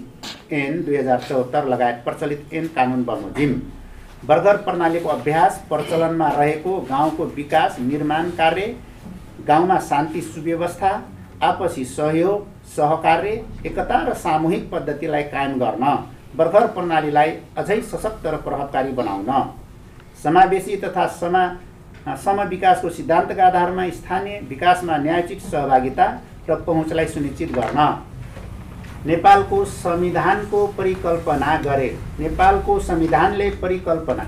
ऐन 0.53 0.81
दुई 0.85 0.97
हजार 0.97 1.21
चौहत्तर 1.29 1.65
लगायत 1.67 2.03
प्रचलित 2.05 2.53
ऐन 2.53 2.67
कानुन 2.75 3.03
बमोजिम। 3.03 3.59
बर्गर 4.27 4.57
प्रणालीको 4.65 5.09
अभ्यास 5.09 5.61
प्रचलनमा 5.69 6.29
रहेको 6.29 6.77
गाउँको 6.89 7.25
विकास 7.35 7.79
निर्माण 7.81 8.29
कार्य 8.37 8.75
गाउँमा 9.47 9.79
शान्ति 9.89 10.21
सुव्यवस्था 10.23 10.91
आपसी 11.43 11.83
सहयोग 11.85 12.45
सहकार्य 12.67 13.31
एकता 13.65 14.01
र 14.03 14.13
सामूहिक 14.17 14.69
पद्धतिलाई 14.71 15.23
कायम 15.25 15.57
गर्न 15.59 15.85
बर्गर 16.37 16.67
प्रणालीलाई 16.73 17.31
अझै 17.57 17.79
सशक्त 17.83 18.27
र 18.27 18.37
प्रभावकारी 18.39 18.91
बनाउन 18.93 19.31
समावेशी 20.23 20.77
तथा 20.77 21.05
समा 21.15 21.43
समविकासको 22.23 22.89
सिद्धान्तका 22.91 23.45
आधारमा 23.45 23.89
स्थानीय 23.91 24.39
विकासमा 24.49 24.97
न्यायोचित 24.99 25.41
सहभागिता 25.43 26.07
र 26.49 26.55
पहुँचलाई 26.63 27.07
सुनिश्चित 27.07 27.51
गर्न 27.53 27.87
नेपालको 29.05 29.63
संविधानको 29.73 30.65
परिकल्पना 30.77 31.55
गरे 31.63 31.89
नेपालको 32.19 32.79
संविधानले 32.81 33.49
परिकल्पना 33.61 34.23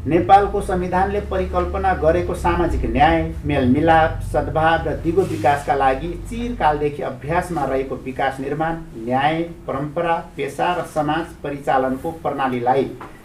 नेपालको 0.00 0.60
संविधानले 0.60 1.20
परिकल्पना 1.30 1.92
गरेको 1.94 2.34
सामाजिक 2.34 2.84
न्याय 2.86 3.22
मेलमिलाप 3.46 4.20
सद्भाव 4.24 4.86
र 4.86 4.94
दिगो 4.98 5.22
विकासका 5.22 5.74
लागि 5.74 6.08
चिरकालदेखि 6.30 7.02
अभ्यासमा 7.04 7.64
रहेको 7.64 7.96
विकास 8.04 8.38
निर्माण 8.40 8.76
न्याय 8.98 9.42
परम्परा 9.66 10.14
पेसा 10.36 10.72
र 10.74 10.84
समाज 10.94 11.34
परिचालनको 11.42 12.10
प्रणालीलाई 12.22 12.84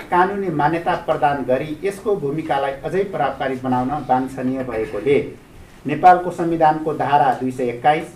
कानुनी 0.09 0.49
मान्यता 0.53 0.95
प्रदान 1.05 1.43
गरी 1.43 1.77
यसको 1.83 2.15
भूमिकालाई 2.17 2.73
अझै 2.83 3.03
प्रभावकारी 3.05 3.55
बनाउन 3.63 3.91
वाञ्छनीय 4.09 4.63
भएकोले 4.65 5.19
नेपालको 5.85 6.31
संविधानको 6.33 6.93
धारा 6.95 7.33
दुई 7.35 7.51
सय 7.51 7.69
एक्काइस 7.69 8.11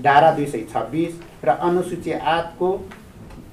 धारा 0.00 0.30
दुई 0.32 0.46
सय 0.46 0.66
छब्बिस 0.74 1.16
र 1.44 1.56
अनुसूची 1.62 2.12
आठको 2.12 2.70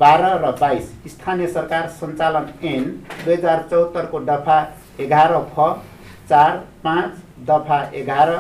बाह्र 0.02 0.30
र 0.42 0.52
बाइस 0.60 0.92
स्थानीय 1.08 1.48
सरकार 1.50 1.88
सञ्चालन 1.96 2.46
ऐन 2.68 2.84
दुई 3.26 3.34
हजार 3.34 3.66
चौहत्तरको 3.72 4.20
दफा 4.30 4.58
एघार 5.00 5.34
फ 5.56 5.68
चार 6.30 6.58
पाँच 6.84 7.12
दफा 7.50 7.80
एघार 8.00 8.32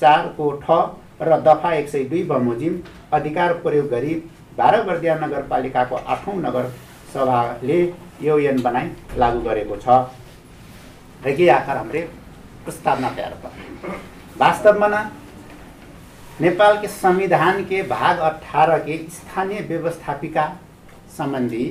चारको 0.00 0.50
ठ 0.64 0.80
र 1.22 1.40
दफा 1.46 1.72
एक 1.74 1.88
सय 1.88 2.04
दुई 2.10 2.22
बमोजिम 2.24 2.80
अधिकार 3.12 3.52
प्रयोग 3.62 3.88
गरी 3.90 4.14
भारवर्दिया 4.58 5.14
नगरपालिकाको 5.18 5.96
आठौँ 6.14 6.36
नगर 6.42 6.68
सभाले 7.14 7.80
यो 8.22 8.38
ऐन 8.50 8.62
बनाई 8.62 8.90
लागू 9.18 9.40
गरेको 9.40 9.76
छ। 9.78 9.88
के 11.26 11.48
आकार 11.50 11.76
हाम्रो 11.76 12.00
प्रस्तावना 12.64 13.10
तयार 13.16 13.34
कर 13.42 13.96
वास्तवमा 14.38 14.88
न 14.88 15.04
नेपाल 16.40 16.80
के 16.80 16.88
संविधान 17.00 17.62
भाग 17.88 18.18
अठारह 18.30 18.78
के 18.86 18.96
स्थानीय 19.12 19.60
व्यवस्थापिका 19.68 20.44
सम्बन्धी 21.18 21.64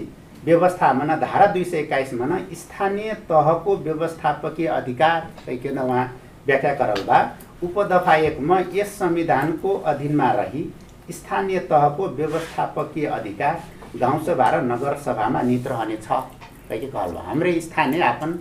व्यवस्थामा 0.45 1.15
धारा 1.17 1.45
दुई 1.47 1.63
सय 1.63 1.77
एक्काइसमा 1.77 2.25
न 2.25 2.39
स्थानीय 2.55 3.13
तहको 3.29 3.75
व्यवस्थापकीय 3.79 4.67
अधिकार 4.73 5.27
कहिकन 5.45 5.77
उहाँ 5.79 6.05
व्याख्या 6.47 6.93
बा। 7.07 7.19
उपदफा 7.63 8.15
एकमा 8.25 8.59
यस 8.73 8.97
संविधानको 8.99 9.73
अधीनमा 9.87 10.31
रही 10.31 10.63
स्थानीय 11.11 11.59
तहको 11.69 12.07
व्यवस्थापकीय 12.17 13.05
अधिकार 13.07 13.63
गाउँसभा 13.95 14.49
र 14.49 14.61
नगरसभामा 14.63 15.41
निहित 15.41 15.67
रहनेछ 15.67 16.07
कहिके 16.07 16.87
कहल 16.87 17.15
हाम्रो 17.27 17.59
स्थानीय 17.61 18.01
आफ्न 18.03 18.31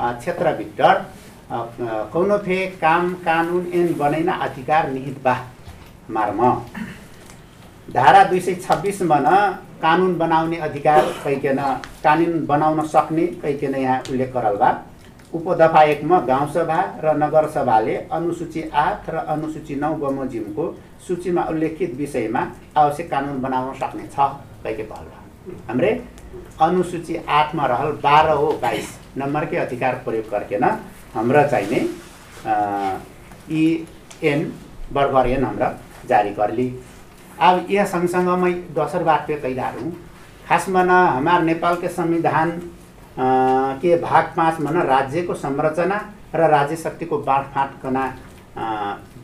क्षेत्रभित्र 0.00 0.92
कौनो 2.12 2.38
फे 2.38 2.56
काम 2.80 3.12
कानुन 3.24 3.66
ऐन 3.74 3.94
बनैना 3.98 4.32
अधिकार 4.46 4.90
निहित 4.90 5.22
बा। 5.24 5.36
मार्म। 6.10 6.40
धारा 7.94 8.22
दुई 8.24 8.40
सय 8.40 8.54
छब्बिसमा 8.56 9.18
न 9.20 9.28
कानुन 9.84 10.16
बनाउने 10.18 10.56
अधिकार 10.66 11.02
कहिकन 11.24 11.58
कानुन 12.04 12.44
बनाउन 12.46 12.86
सक्ने 12.88 13.26
कहिकन 13.42 13.74
यहाँ 13.76 14.00
उल्लेख 14.10 14.32
गरल 14.34 14.56
बा। 14.56 14.70
उपदफा 15.34 15.82
एकमा 15.84 16.18
गाउँसभा 16.28 16.78
र 17.04 17.16
नगरसभाले 17.18 17.96
अनुसूची 18.12 18.62
आठ 18.74 19.10
र 19.10 19.16
अनुसूची 19.34 19.74
नौ 19.76 19.92
बमोजिमको 20.02 20.64
सूचीमा 21.06 21.42
उल्लेखित 21.50 21.94
विषयमा 21.96 22.42
आवश्यक 22.76 23.10
कानुन 23.10 23.40
बनाउन 23.42 23.74
सक्ने 23.74 24.06
छ 24.06 24.18
कहल 24.64 24.84
बा। 24.84 25.20
हाम्रे 25.68 25.90
अनुसूची 26.62 27.16
आठमा 27.38 27.66
रहल 27.66 27.90
बाह्र 28.02 28.36
हो 28.38 28.48
बाइस 28.62 28.88
नम्बरकै 29.18 29.56
अधिकार 29.58 29.94
प्रयोग 30.04 30.30
करके 30.30 30.56
हाम्रा 31.14 31.42
चाहिने 31.46 31.80
यी 33.50 33.64
एन 34.24 34.50
बर्गर 34.92 35.26
एन 35.28 35.44
हाम्रा 35.44 35.68
जारी 36.08 36.34
करली। 36.34 36.68
अब 37.40 37.66
यह 37.70 37.84
सँगसँगमै 37.86 38.52
दोसर 38.74 39.02
बात 39.04 39.24
पे 39.28 39.36
कैदार 39.40 39.78
हूँ 39.78 39.92
खासमा 40.48 40.82
न 40.84 40.90
हमार 40.90 41.42
नेपाल 41.42 41.76
के 41.80 41.88
संविधान 41.88 42.50
के 43.82 43.96
भाग 44.00 44.32
पाँचमा 44.36 44.70
न 44.70 44.82
राज्यको 44.86 45.34
संरचना 45.34 46.00
र 46.34 46.48
राज्य 46.50 46.76
शक्तिको 46.76 47.18
बाँडफाँटकना 47.28 48.06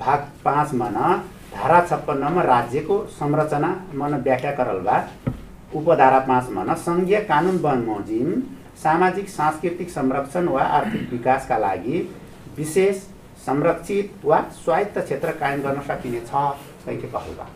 भाग 0.00 0.28
पाँचमा 0.44 0.88
न 0.88 1.20
धारा 1.54 1.80
छप्पन्नमा 1.86 2.42
राज्यको 2.42 2.98
संरचना 3.18 3.68
मन 4.00 4.14
व्याख्या 4.24 4.52
करल 4.58 4.78
बा। 4.86 4.98
उपधारा 5.74 6.18
पाँचमा 6.28 6.62
न 6.64 6.74
सङ्घीय 6.84 7.20
कानुन 7.28 7.58
बमोजिम 7.62 8.40
सामाजिक 8.82 9.28
सांस्कृतिक 9.28 9.90
संरक्षण 9.90 10.48
वा 10.48 10.62
आर्थिक 10.78 11.10
विकासका 11.12 11.58
लागि 11.58 11.98
विशेष 12.56 12.96
संरक्षित 13.46 14.24
वा 14.24 14.40
स्वायत्त 14.64 14.98
क्षेत्र 14.98 15.30
कायम 15.40 15.60
गर्न 15.62 15.80
सकिने 15.88 16.20
छ 16.26 16.50
कैके 16.86 17.08
कहल 17.08 17.34
बा 17.38 17.46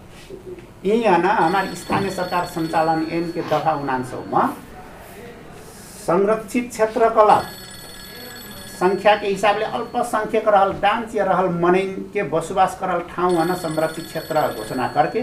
यहाँ 0.85 1.35
हमारे 1.37 1.75
स्थानीय 1.77 2.11
सरकार 2.11 2.47
सञ्चालन 2.55 3.07
ऐन 3.13 3.31
के 3.33 3.43
दफा 3.51 3.73
उनान्सौमा 3.83 4.47
संरक्षित 6.07 6.69
क्षेत्र 6.71 7.09
कला 7.17 7.39
संख्या 8.81 9.15
के 9.17 9.27
हिसाबले 9.27 9.65
अल्पसङ्ख्यक 9.65 10.49
रहल 10.49 10.73
डान्स 10.81 11.15
या 11.15 11.25
रहल 11.25 11.49
मनैन 11.65 11.93
के 12.15 12.23
बसोबास 12.35 12.77
करल 12.81 13.01
ठाउँ 13.15 13.37
हन 13.37 13.55
संरक्षित 13.65 14.05
क्षेत्र 14.07 14.47
घोषणा 14.57 14.89
करके 14.95 15.23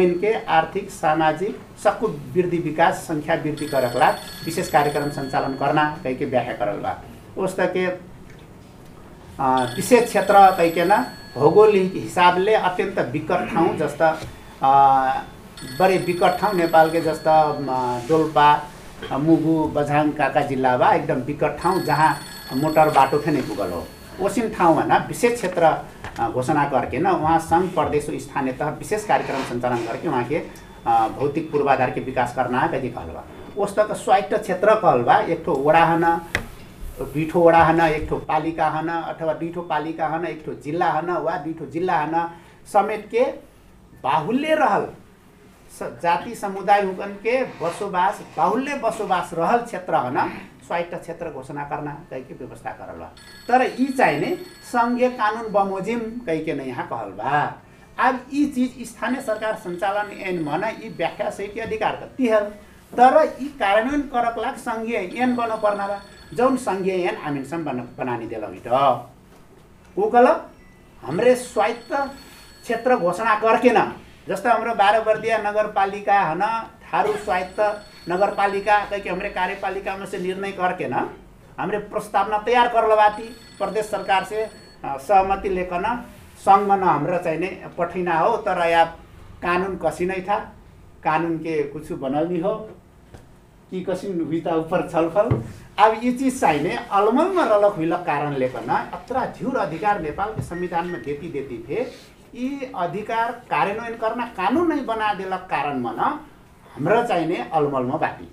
उनके 0.00 0.32
आर्थिक 0.56 0.90
सामाजिक 0.90 1.56
सबको 1.84 2.06
वृद्धि 2.34 2.58
विकास 2.66 3.06
संख्या 3.06 3.34
वृद्धि 3.44 3.66
करकला 3.68 4.10
विशेष 4.44 4.68
कार्यक्रम 4.70 5.10
सञ्चालन 5.10 5.54
करना 5.60 5.84
कहिके 6.04 6.24
व्याख्या 6.24 6.54
करल 6.56 6.78
बा। 6.82 6.92
उस 7.42 7.56
के 7.76 7.86
विशेष 9.76 10.04
क्षेत्र 10.08 10.50
कहिकन 10.58 10.92
भौगोलिक 11.36 11.92
हिसाबले 11.94 12.54
अत्यन्त 12.54 12.98
विकट 13.12 13.48
ठाउँ 13.52 13.76
जस्ता 13.78 14.10
बढी 14.62 15.98
विकट 16.06 16.38
ठाउँ 16.40 16.54
नेपालकै 16.54 17.00
जस्ता 17.00 17.34
डोल्पा 18.08 18.48
मुगु 19.26 19.54
बझाङ 19.76 20.10
काका 20.18 20.40
जिल्ला 20.50 20.76
बा 20.76 20.92
एकदम 20.94 21.20
विकट 21.28 21.56
ठाउँ 21.60 21.82
जहाँ 21.84 22.10
मोटर 22.62 22.88
बाटो 22.96 23.22
नहीं 23.26 23.42
पुगल 23.48 23.70
हो। 23.72 23.86
ओसिन 24.26 24.48
ठाउँमा 24.54 24.82
न 24.84 24.98
विशेष 25.08 25.34
क्षेत्र 25.40 25.70
घोषणा 26.32 26.64
करके 26.68 26.98
न 26.98 27.10
वहाँ 27.22 27.38
सङ्घ 27.50 27.68
प्रदेश 27.74 28.06
स्थानीय 28.24 28.52
तह 28.60 28.68
विशेष 28.78 29.04
कार्यक्रम 29.08 29.42
सञ्चालन 29.50 29.84
करके 29.86 30.08
वहाँ 30.08 30.24
के 30.32 30.38
भौतिक 31.18 31.50
पूर्वाधार 31.52 31.90
के 31.90 32.00
विकास 32.00 32.34
करना 32.36 32.66
कति 32.74 32.88
कहलबा 32.88 33.24
उस 33.64 33.76
तक 33.76 33.92
स्वायत्त 34.04 34.34
क्षेत्र 34.34 34.74
कहलबा 34.84 35.18
एक 35.34 35.42
ठो 35.46 35.54
वडा 35.66 35.84
हन 35.84 36.04
दुई 37.00 37.24
ठो 37.32 37.40
वडा 37.42 37.62
हन 37.64 37.80
एक 37.80 38.08
ठो 38.08 38.16
पालिका 38.28 38.68
हन 38.76 38.88
अथवा 38.88 39.32
दुई 39.34 39.48
ठो 39.54 39.62
पालिका 39.70 40.08
हन 40.14 40.26
एक 40.26 40.44
ठो 40.46 40.54
जिल्ला 40.64 40.90
हन 40.92 41.10
वा 41.26 41.36
दुई 41.44 41.52
ठो 41.58 41.66
जिल्ला 41.72 41.96
हन 42.00 42.28
समेत 42.72 43.08
के 43.14 43.24
बाहुल्य 44.04 44.54
रहल। 44.54 44.86
जाति 46.02 46.34
समुदाय 46.34 46.82
हुकन 46.82 47.12
के 47.22 47.42
बसोबास 47.60 48.20
बाहुल्य 48.36 48.74
बसोबास 48.82 49.30
रहल 49.34 49.62
क्षेत्र 49.64 49.94
हन 49.96 50.18
स्वायत्त 50.66 50.94
क्षेत्र 50.94 51.30
घोषणा 51.30 51.64
करना 51.64 51.92
कहिके 52.10 52.34
व्यवस्था 52.34 52.70
करल 52.70 52.98
बा। 52.98 53.06
तर 53.48 53.62
यी 53.70 53.86
चाहिने 53.88 54.34
सङ्घीय 54.72 55.08
कानुन 55.10 55.50
बमोजिम 55.52 56.00
कहिके 56.26 56.54
नै 56.54 56.64
यहाँ 56.64 56.86
कहल 56.88 57.10
बा। 57.18 57.42
अब 57.98 58.20
यी 58.32 58.44
चिज 58.46 58.88
स्थानीय 58.88 59.20
सरकार 59.22 59.54
सञ्चालन 59.64 60.10
ऐन 60.18 60.42
मन 60.44 60.64
यी 60.82 60.88
व्याख्या 60.98 61.30
सहित 61.30 61.58
अधिकार 61.60 61.98
त 62.02 62.10
तिहल 62.16 62.44
तर 62.92 63.16
यी 63.40 63.48
कार्यान्वयन 63.58 64.02
करक 64.14 64.38
लाग 64.38 64.56
सङ्घीय 64.58 64.96
ऐन 64.96 65.34
बन 65.36 65.56
पर्ना 65.62 65.86
बा। 65.86 66.00
जौन 66.34 66.56
सङ्घीय 66.58 67.06
ऐन 67.08 67.16
हामीसँग 67.22 67.64
बन 67.64 67.78
बनानी 67.98 68.26
दिल 68.26 68.44
त। 68.66 68.68
गलत 69.96 70.50
हमरे 71.02 71.34
स्वायत्त 71.36 71.92
क्षेत्र 72.70 72.96
घोषणा 72.96 73.34
करकेन 73.40 73.78
जस्तो 74.28 74.48
हाम्रो 74.48 74.74
बाह्रवर्दिया 74.76 75.38
नगरपालिका 75.42 76.20
हन 76.22 76.42
थारू 76.86 77.12
स्वायत्त 77.24 77.60
नगरपालिका 78.08 78.78
कहीं 78.90 79.10
हमारे 79.10 79.28
कार्यपालिका 79.30 80.04
से 80.06 80.18
निर्णय 80.18 80.52
करके 80.54 80.88
ना 80.88 81.00
हमरे 81.58 81.78
प्रस्तावना 81.90 82.38
तैयार 82.46 82.68
कर 82.74 82.84
प्रदेश 83.58 83.86
सरकार 83.86 84.24
से 84.24 84.46
सहमति 84.84 85.48
लेकर 85.48 85.80
न 85.80 85.96
सङ्घमा 86.44 86.76
न 86.76 86.82
हाम्रो 86.84 87.18
चाहिने 87.18 87.48
पठैना 87.78 88.18
हो 88.18 88.36
तर 88.46 88.60
या 88.68 88.84
कानुन 89.42 89.76
कसी 89.76 90.06
नै 90.06 90.20
था। 90.28 90.38
कानुन 91.04 91.36
के 91.38 91.62
कुछ 91.72 91.90
बनल 92.00 92.28
नहीं 92.28 92.42
हो। 92.42 92.54
कि 93.70 93.80
कसिन 93.80 94.20
हुई 94.20 94.40
त 94.40 94.48
उपर 94.60 94.88
छलफल। 94.88 95.28
अब 95.78 96.00
यी 96.02 96.12
चिज 96.12 96.40
चाहिने 96.40 96.76
अलमलमा 96.90 97.44
रलक 97.46 97.74
हुइलक 97.76 98.02
कारणले 98.06 98.48
पनि 98.48 98.78
अत्र 98.94 99.26
झ्युर 99.36 99.56
अधिकार 99.56 100.00
नेपालको 100.00 100.42
संविधानमा 100.42 100.98
देती 101.04 101.28
देती 101.30 101.58
थिए। 101.68 101.84
यी 102.34 102.48
अधिकार 102.76 103.30
कार्यान्वयन 103.50 103.94
गर्न 104.02 104.20
कानुन 104.36 104.68
नै 104.72 104.80
बना 104.90 105.12
देलक 105.14 105.46
कारणमा 105.50 105.92
न 105.92 106.00
हाम्रो 106.74 107.02
चाहिने 107.08 107.36
अलमलमा 107.52 107.96
बाटी 108.04 108.28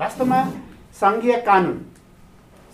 वास्तवमा 0.00 0.40
सङ्घीय 1.00 1.36
कानुन 1.48 1.78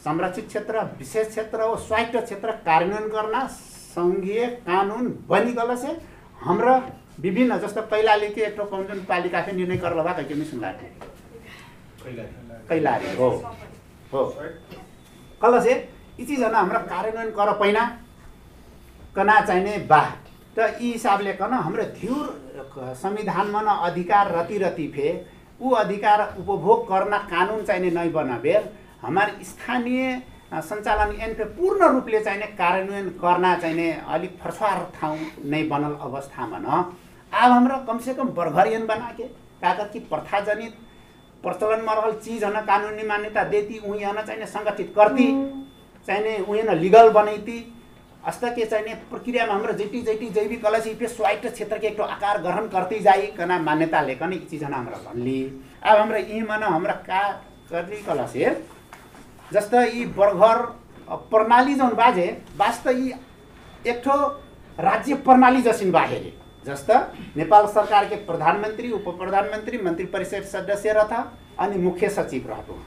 संरक्षित 0.05 0.47
क्षेत्र 0.49 0.83
विशेष 0.99 1.29
क्षेत्र 1.29 1.63
हो 1.63 1.77
स्वायत्त 1.87 2.17
क्षेत्र 2.19 2.51
कार्यान्वयन 2.67 3.09
गर्न 3.09 3.47
सङ्घीय 3.95 4.47
कानुन 4.67 5.09
बनिगल 5.29 5.75
से 5.77 5.91
हाम्रो 6.39 6.75
विभिन्न 7.21 7.59
जस्तो 7.59 7.83
कैलाली 7.91 8.29
के 8.35 8.43
एक 8.43 8.61
कौन 8.61 9.05
पालिका 9.09 9.41
के 9.41 9.53
निर्णय 9.53 9.77
कर 9.79 9.97
लगा 9.97 10.13
कहीं 10.13 10.37
नहीं 10.37 10.51
सुन 10.51 10.61
कैलाली 12.69 13.17
हो। 13.17 13.29
हो। 14.13 14.25
कल 15.43 15.61
से 15.61 15.73
यी 16.21 16.25
चिजहरू 16.27 16.55
हाम्रो 16.55 16.79
कार्यान्वयन 16.89 17.31
कर 17.39 17.53
पहिना 17.59 17.83
कना 19.17 19.41
चाहिने 19.47 19.77
बा 19.89 20.03
त 20.57 20.59
यी 20.81 20.93
हिसाबले 20.93 21.33
कन 21.41 21.53
हाम्रो 21.65 21.85
ध्युर 22.01 22.27
संविधानमा 23.03 23.61
न 23.61 23.69
अधिकार 23.89 24.33
रति 24.37 24.59
रति 24.59 24.87
फे 24.95 25.09
ऊ 25.61 25.71
अधिकार 25.81 26.21
उपभोग 26.41 26.87
गर्न 26.91 27.17
कानुन 27.33 27.65
चाहिने 27.65 27.91
नै 27.91 28.09
बनाबेर 28.17 28.63
हाम्रो 29.03 29.45
स्थानीय 29.45 30.21
सञ्चालन 30.69 31.11
एनपे 31.25 31.45
पूर्ण 31.59 31.89
रूपले 31.93 32.21
चाहिने 32.25 32.47
कार्यान्वयन 32.61 33.09
गर्न 33.23 33.45
चाहिने 33.61 33.91
अलिक 34.15 34.39
फर्सवार 34.43 34.81
ठाउँ 34.97 35.19
नै 35.53 35.63
बनल 35.73 35.95
अवस्थामा 36.09 36.59
न। 36.59 36.67
अब 37.33 37.51
हाम्रो 37.53 37.77
कमसेकम 37.89 38.29
बर्घर 38.39 38.67
एन 38.69 38.87
बनाके 38.87 39.25
कागज 39.63 39.93
की 39.93 40.01
प्रथाजनित 40.13 40.75
प्रचलनमा 41.45 41.93
रहल 41.95 42.13
चीज 42.25 42.45
हन 42.45 42.61
कानुनी 42.67 43.07
मान्यता 43.09 43.45
देती 43.55 43.79
उही 43.81 44.05
हन 44.05 44.21
चाहिने 44.27 44.47
सङ्गठित 44.57 44.93
करती 44.97 45.27
चाहिने 46.09 46.37
उही 46.49 46.63
लिगल 46.81 47.11
बनैती 47.13 47.59
अस्ता 48.25 48.49
के 48.49 48.65
चाहिने 48.65 48.95
प्रक्रियामा 49.11 49.53
हाम्रो 49.53 49.73
जैटी 49.75 50.01
जैटी 50.03 50.29
जैविक 50.31 50.65
अलसी 50.67 50.95
पे 50.95 51.07
स्वायत्त 51.09 51.47
क्षेत्रको 51.49 51.87
एक 51.87 52.01
आकार 52.03 52.39
ग्रहण 52.43 52.67
करती 52.69 52.99
जाई 53.01 53.27
कना 53.39 53.59
मान्यता 53.61 54.03
लेखन 54.03 54.33
चिज 54.51 54.63
हन 54.65 54.75
हाम्रो 54.75 54.99
भन्ली। 55.07 55.41
अब 55.83 55.99
हाम्रो 55.99 56.19
यी 56.21 56.41
मन 56.43 56.63
हाम्रो 56.65 56.95
का 57.03 57.23
करती 57.71 58.03
कलसे 58.05 58.45
जस्तो 59.53 59.81
यी 59.83 60.05
बर्घर 60.15 60.63
प्रणाली 61.33 61.75
जुन 61.75 61.95
बाजे 61.95 62.29
वास्तव 62.57 62.91
यी 62.93 63.13
एक 63.87 64.09
राज्य 64.81 65.15
प्रणाली 65.27 65.63
जसिन 65.63 65.91
बाहेरे 65.93 66.33
जस्तो 66.67 66.99
नेपाल 67.37 67.67
सरकारके 67.69 68.17
प्रधानमन्त्री 68.25 68.91
उप 68.93 69.09
प्रधानमन्त्री 69.19 69.79
मन्त्री 69.83 70.07
परिषद 70.09 70.45
सदस्य 70.53 70.93
रह 70.93 71.13
अनि 71.61 71.77
मुख्य 71.81 72.09
सचिव 72.11 72.49
रहतो। 72.51 72.81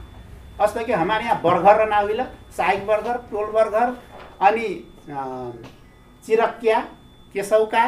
जस्तो 0.60 0.86
कि 0.86 0.92
हमारे 0.94 1.24
यहाँ 1.26 1.42
बर्घर 1.42 1.82
र 1.82 1.90
नाविल 1.90 2.24
सहायक 2.58 2.86
बर्घर 2.88 3.18
टोल 3.32 3.52
बर्घर 3.54 3.96
अनि 4.42 4.68
चिरक्या 5.08 6.80
केशौका 7.34 7.86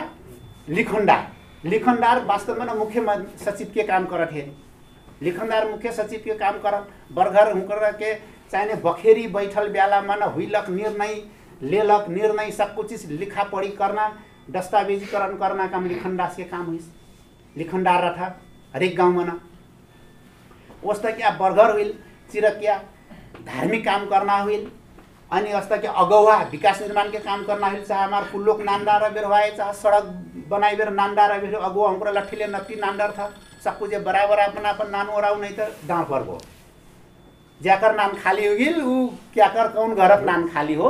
लिखनदार 0.70 1.68
लिखनदार 1.70 2.24
वास्तवमा 2.26 2.74
मुख्य 2.74 3.02
सचिव 3.46 3.68
के 3.74 3.84
काम 3.84 4.06
करत 4.06 4.34
हे 4.34 4.46
लिखनदार 5.22 5.70
मुख्य 5.70 5.92
सचिव 5.92 6.22
के 6.26 6.34
काम 6.38 6.60
कर 6.66 6.76
बर्घर 7.12 7.52
हुकर 7.54 7.92
के 7.94 8.14
चाहिने 8.52 8.76
बखेरी 8.84 9.28
बैठल 9.28 9.68
बेलामा 9.70 10.16
न 10.16 10.24
हुइलक 10.34 10.70
निर्णय 10.70 11.14
लेलक 11.64 12.06
निर्णय 12.10 12.52
सब 12.52 12.76
कुछ 12.76 13.06
लिखा 13.08 13.44
पढी 13.44 13.70
करना 13.78 14.08
दस्तावेजीकरण 14.52 15.36
करना 15.38 15.68
काम 15.68 15.86
लिखनदास 15.88 16.36
के 16.36 16.44
काम 16.44 16.66
हुइस। 16.66 16.86
लिखनदार 17.56 18.02
रहा 18.04 18.28
हरेक 18.76 18.96
गाउँमा 18.98 19.24
न। 19.24 19.40
वस्ता 20.86 21.12
क्या 21.12 21.30
बर्गर 21.40 21.72
हुइल 21.72 21.94
चिरकिया 22.32 22.78
धार्मिक 23.46 23.86
काम 23.86 24.06
करना 24.06 24.38
हुइल 24.38 24.72
अनि 25.32 25.52
अस्ता 25.52 25.78
के 25.78 25.88
अगौवा 26.02 26.36
विकास 26.52 26.82
निर्माण 26.82 27.10
के 27.12 27.20
काम 27.20 27.42
हुइल 27.64 27.84
चाहे 27.84 28.04
हमार 28.04 28.24
फुल्लोक 28.24 28.62
नामदार 28.62 29.10
बेर 29.14 29.24
हुआ 29.26 29.40
चाहे 29.58 29.74
सड़क 29.74 30.04
बनाई 30.50 30.76
बेर 30.76 30.90
नामदार 30.92 31.40
बेर 31.42 31.56
अगुवा 31.56 31.90
हमरा 31.90 32.12
लट्ठीले 32.12 32.48
नत्ती 32.48 32.76
नामदार 32.76 33.12
था 33.12 33.32
सब 33.64 33.78
कुछ 33.80 33.96
बराबर 34.06 34.40
अपन 34.40 34.64
अपन 34.70 34.90
नाम 34.92 35.10
ओराउ 35.10 35.40
नहीं 35.42 35.54
तो 35.54 35.66
गाँव 35.88 36.06
पर 36.10 36.24
गो 36.24 36.38
ज्याकर 37.62 37.96
नाम 37.96 38.14
खाली 38.24 38.48
हो 38.48 38.56
गिल 38.56 38.82
ऊ 38.82 39.08
क्या 39.34 39.48
कर 39.50 39.68
कौन 39.74 39.96
घर 39.96 40.24
नाम 40.24 40.48
खाली 40.50 40.74
हो? 40.74 40.90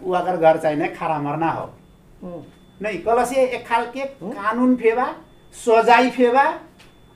ऊ 0.00 0.12
अगर 0.14 0.36
घर 0.36 0.56
चाहिए 0.56 0.88
खारा 0.94 1.18
मरना 1.18 1.50
हो। 1.50 1.70
नहीं 2.82 2.98
कलसे 3.02 3.44
एक 3.44 3.66
खालके 3.68 4.04
कानुन 4.22 4.74
फेवा 4.76 5.06
सजाय 5.54 6.10
फेवा 6.10 6.42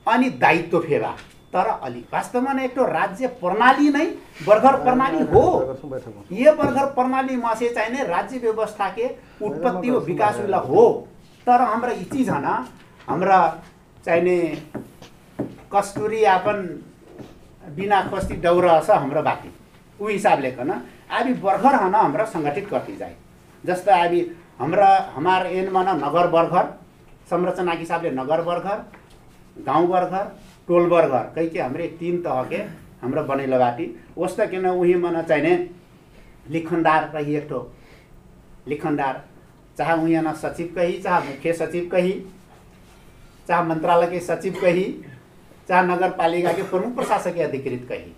अनि 0.06 0.30
दायित्व 0.42 0.78
फेवा। 0.80 1.14
तर 1.52 1.66
अलिक 1.82 2.04
वास्तवमा 2.12 2.52
नै 2.52 2.64
एक 2.64 2.78
राज्य 2.78 3.26
प्रणाली 3.40 3.88
नै 3.90 4.04
बर्गर 4.46 4.76
प्रणाली 4.82 5.22
हो। 5.32 5.44
यो 6.32 6.52
बर्गर 6.56 6.84
प्रणाली 6.94 7.36
मसे 7.36 7.68
चाहिने 7.74 8.04
राज्य 8.06 8.38
व्यवस्था 8.38 8.88
के 8.98 9.06
उत्पत्ति 9.42 9.88
हो 9.88 9.98
विकास 10.00 10.36
हो। 10.66 10.84
तर 11.46 11.60
हाम्रो 11.62 11.92
यी 11.92 12.04
चिज 12.12 12.28
हन 12.30 12.44
हाम्रा 13.08 13.38
चाहिने 14.04 14.36
कस्तुरी 15.72 16.22
आपन 16.34 16.62
बिना 17.76 18.00
कस्ती 18.12 18.36
डौर 18.44 18.68
छ 18.80 18.90
हाम्रो 18.90 19.22
बाटी 19.22 19.50
ऊ 20.00 20.08
हिसाबले 20.08 20.50
कन 20.52 20.70
आबी 20.70 21.32
बर्गर 21.42 21.74
हन 21.82 21.94
हाम्रो 21.94 22.26
सङ्गठित 22.26 22.68
कति 22.72 22.96
जाए। 22.96 23.14
जस्तो 23.64 23.92
आबी 23.94 24.20
हाम्रा 24.60 24.88
हमार 25.14 25.46
एनमा 25.48 25.82
नगर 25.82 26.26
बर्घर 26.30 26.64
संरचना 27.30 27.74
के 27.74 27.78
हिसाबले 27.80 28.10
नगर 28.12 28.42
बर्घर 28.42 28.78
गाउँ 29.66 29.86
बर्घर 29.88 30.24
टोल 30.70 30.86
बर्घर 30.88 31.22
कई 31.34 31.48
के 31.48 31.60
हमरे 31.60 31.86
तीन 32.00 32.20
तह 32.22 32.42
के 32.42 32.56
हाम्रो 33.02 33.22
बनैलो 33.22 33.58
बाटी। 33.58 33.84
वस्ता 34.18 34.44
किन 34.46 34.66
उही 34.66 34.94
मन 34.94 35.20
चाहिने 35.22 35.54
लिखनदार 36.48 37.10
रही 37.14 37.34
एक 37.36 37.48
ठो। 37.48 37.60
लिखनदार। 38.68 39.20
चाहे 39.78 39.94
उही 39.94 40.16
न 40.16 40.32
सचिव 40.32 40.72
कही 40.76 40.98
चाहे 41.02 41.28
मुख्य 41.28 41.52
सचिव 41.52 41.88
कही 41.92 42.12
चाहे 43.48 43.64
मंत्रालय 43.64 44.06
के 44.06 44.20
सचिव 44.20 44.60
कही 44.62 44.84
चाहे 45.68 45.86
नगरपालिका 45.86 46.52
के 46.52 46.62
प्रमुख 46.62 46.94
प्रशासकीय 46.94 47.44
अधिकृत 47.44 47.86
कही। 47.88 48.12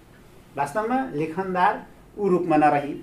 वास्तवमा 0.56 0.98
लिखनदार 1.14 1.82
ऊ 2.18 2.28
रूपमा 2.28 2.56
नरही। 2.56 2.94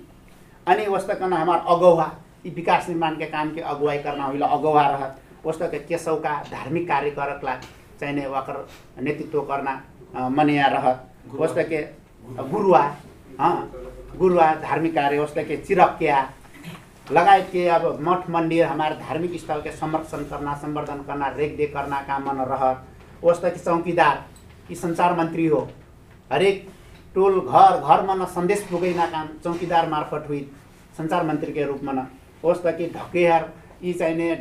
अनि 0.66 0.86
वस्ता 0.86 1.14
हमार 1.24 1.64
अगौवा 1.68 2.10
यी 2.46 2.50
विकास 2.52 2.88
निर्माणका 2.88 3.26
कामके 3.26 3.60
अगुवाई 3.62 3.98
गर्न 3.98 4.20
होइन 4.20 4.42
अगुवा 4.42 4.88
रहत। 4.88 5.46
वस्तुका 5.46 5.78
केशवका 5.88 6.42
धार्मिक 6.50 6.88
कार्यकरकलाई 6.88 7.79
चाहिने 8.00 8.26
वाकर 8.26 8.56
नेतृत्व 9.02 9.40
गर्न 9.50 9.68
मनिया 10.36 10.66
रहत 10.68 11.06
वस्तु 11.40 11.62
के 11.70 11.80
गुरुवा 12.50 12.82
गुरुवा 14.18 14.54
धार्मिक 14.62 14.94
कार्य 14.94 15.18
वस्तु 15.18 15.44
के 15.48 15.56
चिरकिया 15.58 16.18
लगायत 17.12 17.48
के 17.52 17.66
अब 17.68 17.84
मठ 18.02 18.28
मन्दिर 18.30 18.66
हमारे 18.66 18.94
धार्मिक 18.96 19.38
स्थल 19.40 19.60
के 19.62 19.70
संरक्षण 19.76 20.24
करना 20.30 20.54
संवर्धन 20.56 21.02
करना 21.06 21.28
रेख 21.36 21.56
देख 21.56 21.72
करना 21.74 22.00
काम 22.08 22.28
मन 22.28 22.44
रहत 22.50 23.24
वस्तु 23.24 23.48
के 23.48 23.58
चौकीदार 23.60 24.24
यी 24.70 24.74
संचार 24.76 25.16
मन्त्री 25.18 25.46
हो। 25.46 25.60
हरेक 26.32 26.68
टोल 27.14 27.40
घर 27.40 27.78
घरमा 27.78 28.14
न 28.14 28.24
सन्देश 28.34 28.60
पुगैना 28.70 29.06
काम 29.14 29.28
चौकीदार 29.44 29.88
मार्फत 29.88 30.24
हुई 30.28 30.40
सञ्चार 30.96 31.22
मन्त्रीको 31.26 31.66
रूपमा 31.66 31.92
न 31.92 32.06
होस् 32.44 32.62
त 32.64 32.76
कि 32.78 32.86
ढकेहर 32.94 33.48
यी 33.82 33.92
चाहिने 34.00 34.34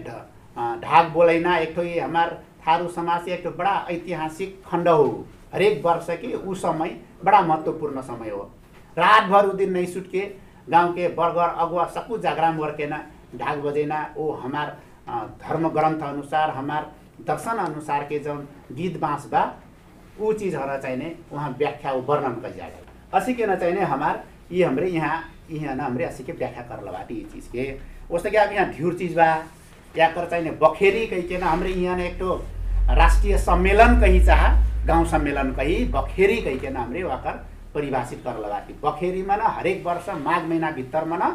ढाक 0.84 1.10
बोलैना 1.14 1.58
एक 1.58 1.76
ठो 1.76 1.84
ये 1.84 2.00
हमार 2.00 2.38
थारू 2.70 2.88
समाज 2.90 3.28
एक 3.30 3.44
ठो 3.44 3.52
बड़ा 3.58 3.74
ऐतिहासिक 3.92 4.62
खण्ड 4.66 4.88
हो। 4.88 5.26
हरेक 5.54 5.82
वर्ष 5.86 6.10
कि 6.22 6.34
ऊ 6.36 6.54
समय 6.56 6.90
बड़ा 7.24 7.40
महत्त्वपूर्ण 7.42 8.02
समय 8.02 8.30
हो। 8.30 8.42
रातभर 8.98 9.46
ऊ 9.48 9.54
दिन 9.58 9.72
नहीं 9.74 9.86
सुटके 9.88 10.20
गाँव 10.70 10.92
के 10.94 11.08
बर्गर 11.16 11.56
अगुवा 11.64 11.86
सकू 11.96 12.18
जागराम 12.18 12.58
वर्केना 12.58 13.04
ढाक 13.36 13.58
बजेना 13.64 14.06
ओ 14.18 14.32
हमार 14.42 14.78
धर्म 15.44 15.68
ग्रन्थ 15.70 16.04
अनुसार 16.04 16.50
हमार 16.50 16.92
दर्शन 17.28 17.58
अनुसार 17.66 18.04
के 18.10 18.20
जौन 18.20 18.48
गीत 18.72 19.00
बाँस 19.00 19.28
बा 19.32 19.42
ऊ 20.22 20.34
चिजहरू 20.34 20.82
चाहिने 20.82 21.16
उहाँ 21.32 21.50
व्याख्या 21.60 21.92
वर्णन 22.10 22.40
करिजाएगा 22.42 23.18
असी 23.18 23.34
के 23.34 23.46
न 23.48 23.56
चाहिने 23.56 23.82
हमार 23.94 24.24
ये 24.52 24.64
हमरे 24.64 24.90
यहाँ 24.90 25.24
यहाँ 25.52 25.76
न 25.76 25.80
हमरे 25.80 26.04
असी 26.06 26.24
के 26.24 26.32
व्याख्या 26.34 26.64
कर 26.70 26.84
लबाटी 26.88 27.16
ये 27.16 27.24
चीज़ 27.34 27.50
के 27.52 28.30
क्या 28.30 28.44
अब 28.44 28.54
यहाँ 28.54 28.70
ढ्यूर 28.74 28.94
चीज़ 29.00 29.16
बा 29.16 29.26
या 29.96 30.10
कर 30.12 30.30
चाहिए 30.30 30.52
बखेरी 30.62 31.06
कही 31.08 31.22
के 31.28 31.38
ना 31.38 31.50
हमरे 31.50 31.70
यहाँ 31.74 32.00
एक 32.00 32.20
तो 32.20 32.42
राष्ट्रिय 32.96 33.38
सम्मेलन 33.38 34.00
कही 34.02 34.20
चाह 34.26 34.48
गाउँ 34.88 35.06
सम्मेलन 35.08 35.52
कही 35.54 35.84
बखेरी 35.94 36.36
कही 36.42 36.60
के 36.60 36.70
ना 36.70 36.82
हमरे 36.82 37.04
वाकर 37.04 37.44
परिभाषित 37.76 38.22
कर 38.24 38.40
लगाती 38.40 38.74
बखेरीमा 38.84 39.36
न 39.36 39.54
हरेक 39.58 39.86
वर्ष 39.86 40.10
माघ 40.26 40.42
महिना 40.44 40.72
भित्रमा 40.72 41.18
न 41.18 41.32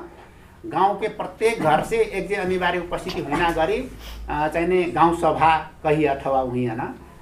गाउँ 0.71 0.99
के 1.01 1.09
प्रत्येक 1.17 1.63
घर 1.63 1.83
से 1.85 1.97
एक 2.19 2.33
अनिवार्य 2.39 2.79
उपस्थिति 2.79 3.21
हुना 3.23 3.51
गरी 3.59 3.81
चाहिने 4.29 4.83
गाउँ 4.93 5.17
सभा 5.21 5.57
कही 5.85 6.05
अथवा 6.15 6.41
हुइएन 6.41 6.81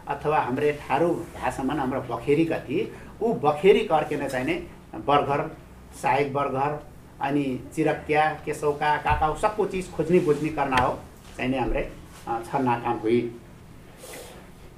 अथवा 0.09 0.39
हाम्रे 0.39 0.73
ठारू 0.87 1.09
भाषामा 1.35 1.75
हाम्रो 1.75 2.01
बखेरी 2.11 2.45
कति 2.45 2.89
ऊ 3.23 3.33
बखेरी 3.43 3.85
करके 3.87 4.17
न 4.17 4.29
चाहिने 4.29 4.55
बर्गर 5.07 5.51
सहायक 6.03 6.33
बर्गर 6.33 6.81
अनि 7.27 7.45
चिरक्या 7.75 8.29
केशौका 8.45 8.97
काका 9.05 9.35
सबको 9.43 9.67
चिज 9.75 9.91
खोज्ने 9.93 10.21
बुझ्ने 10.27 10.49
करना 10.59 10.83
हो 10.83 10.99
चाहिने 11.37 11.59
हाम्रे 11.59 11.83
छन्ना 12.27 12.79
काम 12.79 12.99
हुई 13.03 13.21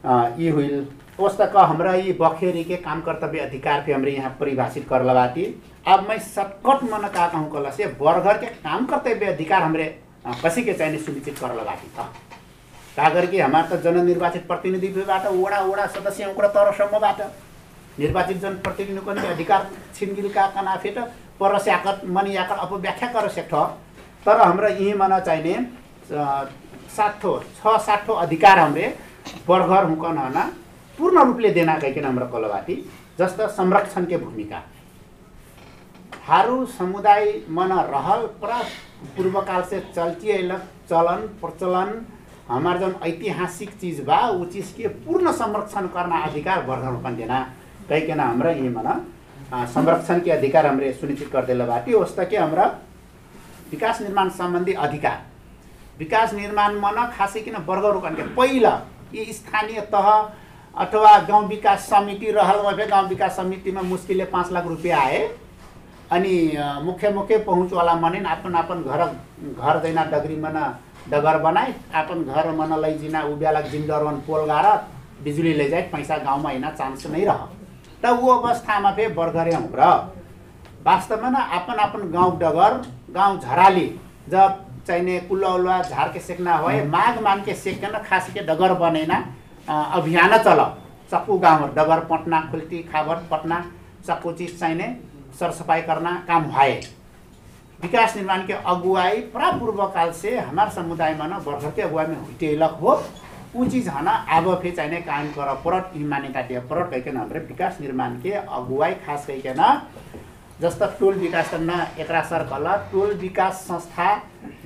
यी 0.04 0.48
हुइल 0.48 0.86
वस्ता 1.20 1.46
का 1.46 1.62
हमरा 1.62 1.94
ये 1.94 2.12
बखेरी 2.20 2.64
के 2.64 2.76
काम 2.78 3.00
कर्तव्य 3.00 3.38
अधिकार 3.40 3.82
पे 3.86 3.92
हमरे 3.92 4.12
यहाँ 4.12 4.36
परिभाषित 4.40 4.86
कर 4.88 5.04
लबाती 5.04 5.44
अब 5.88 6.06
मैं 6.08 6.18
शॉर्टकट 6.20 6.82
मन 6.84 7.08
का 7.14 7.26
कहूँ 7.28 7.50
कल 7.52 7.70
से 7.76 7.86
बर्गर 8.00 8.38
के 8.38 8.46
काम 8.60 8.86
कर्तव्य 8.86 9.26
अधिकार 9.26 9.62
हमरे 9.62 9.86
कसी 10.44 10.62
के 10.64 10.72
सुनिश्चित 10.74 11.38
कर 11.38 11.54
लबाती 11.56 11.88
था 11.98 12.12
का 12.96 13.08
करके 13.10 13.38
हमार 13.38 13.68
त 13.70 13.80
जननिर्वाचित 13.84 14.46
प्रतिनिधिबाट 14.46 15.26
वडा 15.28 15.60
वडा 15.62 15.86
सदस्य 15.88 16.26
ओकरा 16.26 16.48
तरसम्मबाट 16.50 17.20
निर्वाचित 17.98 18.36
जनप्रतिनिधिको 18.42 19.10
अधिकार 19.28 19.66
छिनगिलका 19.96 20.46
कनाफे 20.54 20.90
त 20.90 21.08
पर 21.40 21.58
स्याकत 21.60 22.04
मनी 22.08 22.34
याकत 22.34 22.58
अपव्याख्या 22.60 23.08
कर 23.10 23.28
सेक्ठ 23.30 23.54
तर 24.26 24.40
हाम्रो 24.40 24.68
यहीँ 24.70 24.94
मन 24.96 25.18
चाहिने 25.20 25.56
साठो 26.96 27.32
छ 27.56 27.76
साठो 27.82 28.12
अधिकार 28.20 28.58
हमरे 28.58 28.94
बर्गर 29.48 29.84
हुकन 29.84 30.18
हना 30.18 30.44
पूर्ण 30.98 31.24
रूपले 31.24 31.50
देना 31.50 31.78
कहिकन 31.78 32.04
हाम्रो 32.04 32.26
कलवाती 32.26 32.74
जस्तो 33.18 33.48
संरक्षण 33.48 34.04
के 34.04 34.16
भूमिका। 34.16 34.62
हारू 36.26 36.64
समुदाय 36.66 37.24
मन 37.50 37.72
रहल 37.94 38.26
पर 38.42 38.52
पूर्वकाल 39.16 39.62
से 39.62 39.80
चलती 39.96 40.30
अइलक 40.30 40.62
चलन 40.90 41.26
प्रचलन 41.40 42.06
हमार 42.48 42.78
जन 42.78 42.94
ऐतिहासिक 43.02 43.70
चीज 43.80 44.00
बा 44.04 44.18
उ 44.28 44.44
चीज 44.44 44.72
के 44.76 44.88
पूर्ण 44.88 45.32
संरक्षण 45.32 45.86
करना 45.86 46.16
अधिकार 46.18 46.64
वर्धन 46.66 46.88
रूपन 46.88 47.16
देना 47.16 47.40
कहिकन 47.88 48.20
हमरा 48.20 48.50
यही 48.50 48.68
मन। 48.68 48.88
अ, 49.52 49.64
संरक्षण 49.64 50.20
के 50.20 50.30
अधिकार 50.30 50.66
हमरे 50.66 50.92
सुनिश्चित 50.92 51.28
कर 51.32 51.44
देला 51.44 51.66
बाटी 51.66 51.94
वस्ता 51.94 52.24
के 52.24 52.36
हमरा 52.36 52.66
विकास 53.70 54.00
निर्माण 54.02 54.28
सम्बन्धी 54.30 54.72
अधिकार। 54.72 55.22
विकास 55.98 56.34
निर्माण 56.34 56.74
मन 56.74 57.12
खासै 57.16 57.40
किन 57.40 57.56
वर्ग 57.56 57.84
रूपन 57.84 58.14
के 58.14 58.22
पहिला 58.34 58.70
यी 59.14 59.32
स्थानीय 59.32 59.80
तह 59.92 60.08
अथवा 60.74 61.18
गाउँ 61.28 61.46
विकास 61.48 61.88
समिति 61.90 62.30
रहल 62.32 62.60
भए 62.66 62.86
गाउँ 62.86 63.08
विकास 63.08 63.36
समितिमा 63.36 63.82
मुस्किलले 63.84 64.24
पाँच 64.32 64.52
लाख 64.52 64.66
रुपियाँ 64.66 65.00
आए। 65.00 65.20
अनि 66.12 66.34
मुख्य 66.82 67.10
मुख्य 67.10 67.38
पहुँचवाला 67.46 67.94
मनिन 67.96 68.26
आपन 68.26 68.54
आपन 68.54 68.82
घर 68.82 69.04
घर 69.54 69.78
दैना 69.82 70.04
डगरी 70.12 70.36
मन 70.38 70.58
डगर 71.10 71.38
बनाए 71.38 71.74
आपन 71.94 72.24
घर 72.24 72.50
मन 72.56 72.78
लैजिना 72.82 73.22
उब्यालक 73.24 73.64
जिन्दरवन 73.70 74.16
पोल 74.26 74.44
गार 74.46 74.66
बिजुली 75.24 75.52
ले 75.54 75.68
जाए 75.68 75.82
पैसा 75.92 76.16
गाउँमा 76.18 76.50
हिँड्न 76.50 76.70
चान्स 76.72 77.06
नै 77.06 77.24
रह। 77.24 77.40
त 78.02 78.10
ऊ 78.12 78.28
अवस्थामा 78.30 78.90
फे 78.92 79.08
बर्गरे 79.16 79.54
हुँक्र 79.54 79.80
वास्तवमा 80.86 81.28
न 81.30 81.36
आपन 81.58 81.78
आपन 81.80 82.10
गाउँ 82.12 82.38
डगर 82.38 82.72
गाउँ 83.14 83.38
झराली 83.40 83.86
जब 84.28 84.63
चाहिने 84.86 85.18
कुल्ला 85.20 85.48
उल्ला 85.50 85.80
झार 85.82 86.08
के 86.12 86.20
सेकना 86.20 86.56
होए 86.56 86.82
माघ 86.86 87.18
मान 87.22 87.42
के 87.44 87.54
सेकन 87.56 87.98
खास 88.08 88.30
के 88.34 88.40
डगर 88.46 88.74
बनेना 88.80 89.24
अभियान 89.68 90.36
चल। 90.38 90.64
सकू 91.10 91.38
गाउँ 91.38 91.68
डगर 91.74 92.00
पटना 92.10 92.40
खुल्टी 92.50 92.82
खाबर 92.92 93.16
पटना 93.30 93.64
सकू 94.06 94.32
चीज 94.32 94.58
चाहिने 94.60 94.96
सरसफाई 95.38 95.82
करना 95.82 96.12
काम 96.28 96.50
भए। 96.50 96.80
विकास 97.82 98.16
निर्माण 98.16 98.46
के 98.46 98.52
अगुवाई 98.52 99.20
पूरा 99.32 99.50
पूर्व 99.52 99.84
काल 99.94 100.12
से 100.14 100.38
हमार 100.38 100.68
समुदाय 100.70 101.14
में 101.14 101.26
न 101.26 101.38
बर्खर 101.46 101.70
के 101.76 101.82
अगुवाई 101.82 102.06
में 102.06 102.16
हुटेलक 102.16 102.78
हो। 102.82 103.02
ऊ 103.56 103.64
चीज 103.70 103.88
हन 103.88 104.08
आब 104.08 104.54
फे 104.62 104.70
चाहिने 104.70 105.00
काम 105.02 105.26
कर 105.32 105.54
परट 105.64 105.96
ई 105.96 106.04
मान्यता 106.04 106.42
दिए 106.42 106.60
परट 106.70 106.90
कहिकन 106.90 107.16
हाम्रो 107.16 107.40
विकास 107.48 107.76
निर्माण 107.80 108.14
के 108.22 108.30
अगुवाई 108.30 108.94
खास 109.06 109.26
कहिकन 109.26 109.62
जस्तो 110.60 110.86
टोल 110.98 111.14
विकास 111.18 111.50
न 111.54 111.86
एकरा 111.98 112.22
सर्कल 112.24 112.66
टोल 112.92 113.14
विकास 113.20 113.64
संस्था 113.68 114.14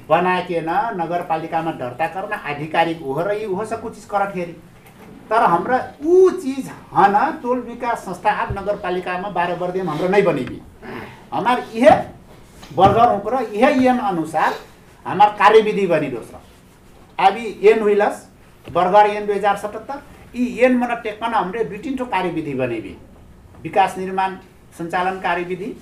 बनाइकन 0.09 0.71
नगरपालिकामा 0.97 1.73
दर्ता 1.81 2.07
गर्न 2.15 2.33
आधिकारिक 2.51 3.01
हो 3.03 3.21
र 3.23 3.35
यी 3.37 3.45
हो 3.47 3.65
सब 3.67 3.89
चीज 3.95 4.05
कर 4.13 4.25
तर 5.31 5.43
हाम्रा 5.45 5.79
ऊ 6.05 6.31
चीज 6.43 6.71
हन 6.93 7.17
टोल 7.43 7.59
विकास 7.63 8.05
संस्था 8.05 8.45
नगरपालिकामा 8.53 9.29
बाह्र 9.31 9.57
वर्दियम 9.61 9.89
हाम्रो 9.89 10.09
नै 10.09 10.23
बनेबी 10.29 10.61
हमार 11.33 11.63
यह 11.75 12.05
वर्गर 12.77 13.09
होकर 13.09 13.35
यह 13.55 13.83
यन 13.85 13.99
अनुसार 14.11 14.55
हमार 15.07 15.35
कार्यविधि 15.39 15.87
बनी 15.87 16.07
दोस्रो 16.11 16.41
अभी 17.19 17.45
एन 17.69 17.81
हुइलस 17.83 18.27
बर्गर 18.67 19.11
एन 19.11 19.27
दुई 19.27 19.37
हजार 19.37 19.57
सतहत्तर 19.59 20.01
यी 20.37 20.47
एन 20.65 20.77
मन 20.79 20.95
टेक्न 21.05 21.33
हाम्रो 21.35 21.65
दुई 21.65 21.79
तिन 21.85 21.97
ठो 21.97 22.05
कार्यविधि 22.07 22.55
बनेबी। 22.55 22.97
विकास 23.63 23.97
निर्माण 23.99 24.37
सञ्चालन 24.79 25.21
कार्यविधि 25.21 25.73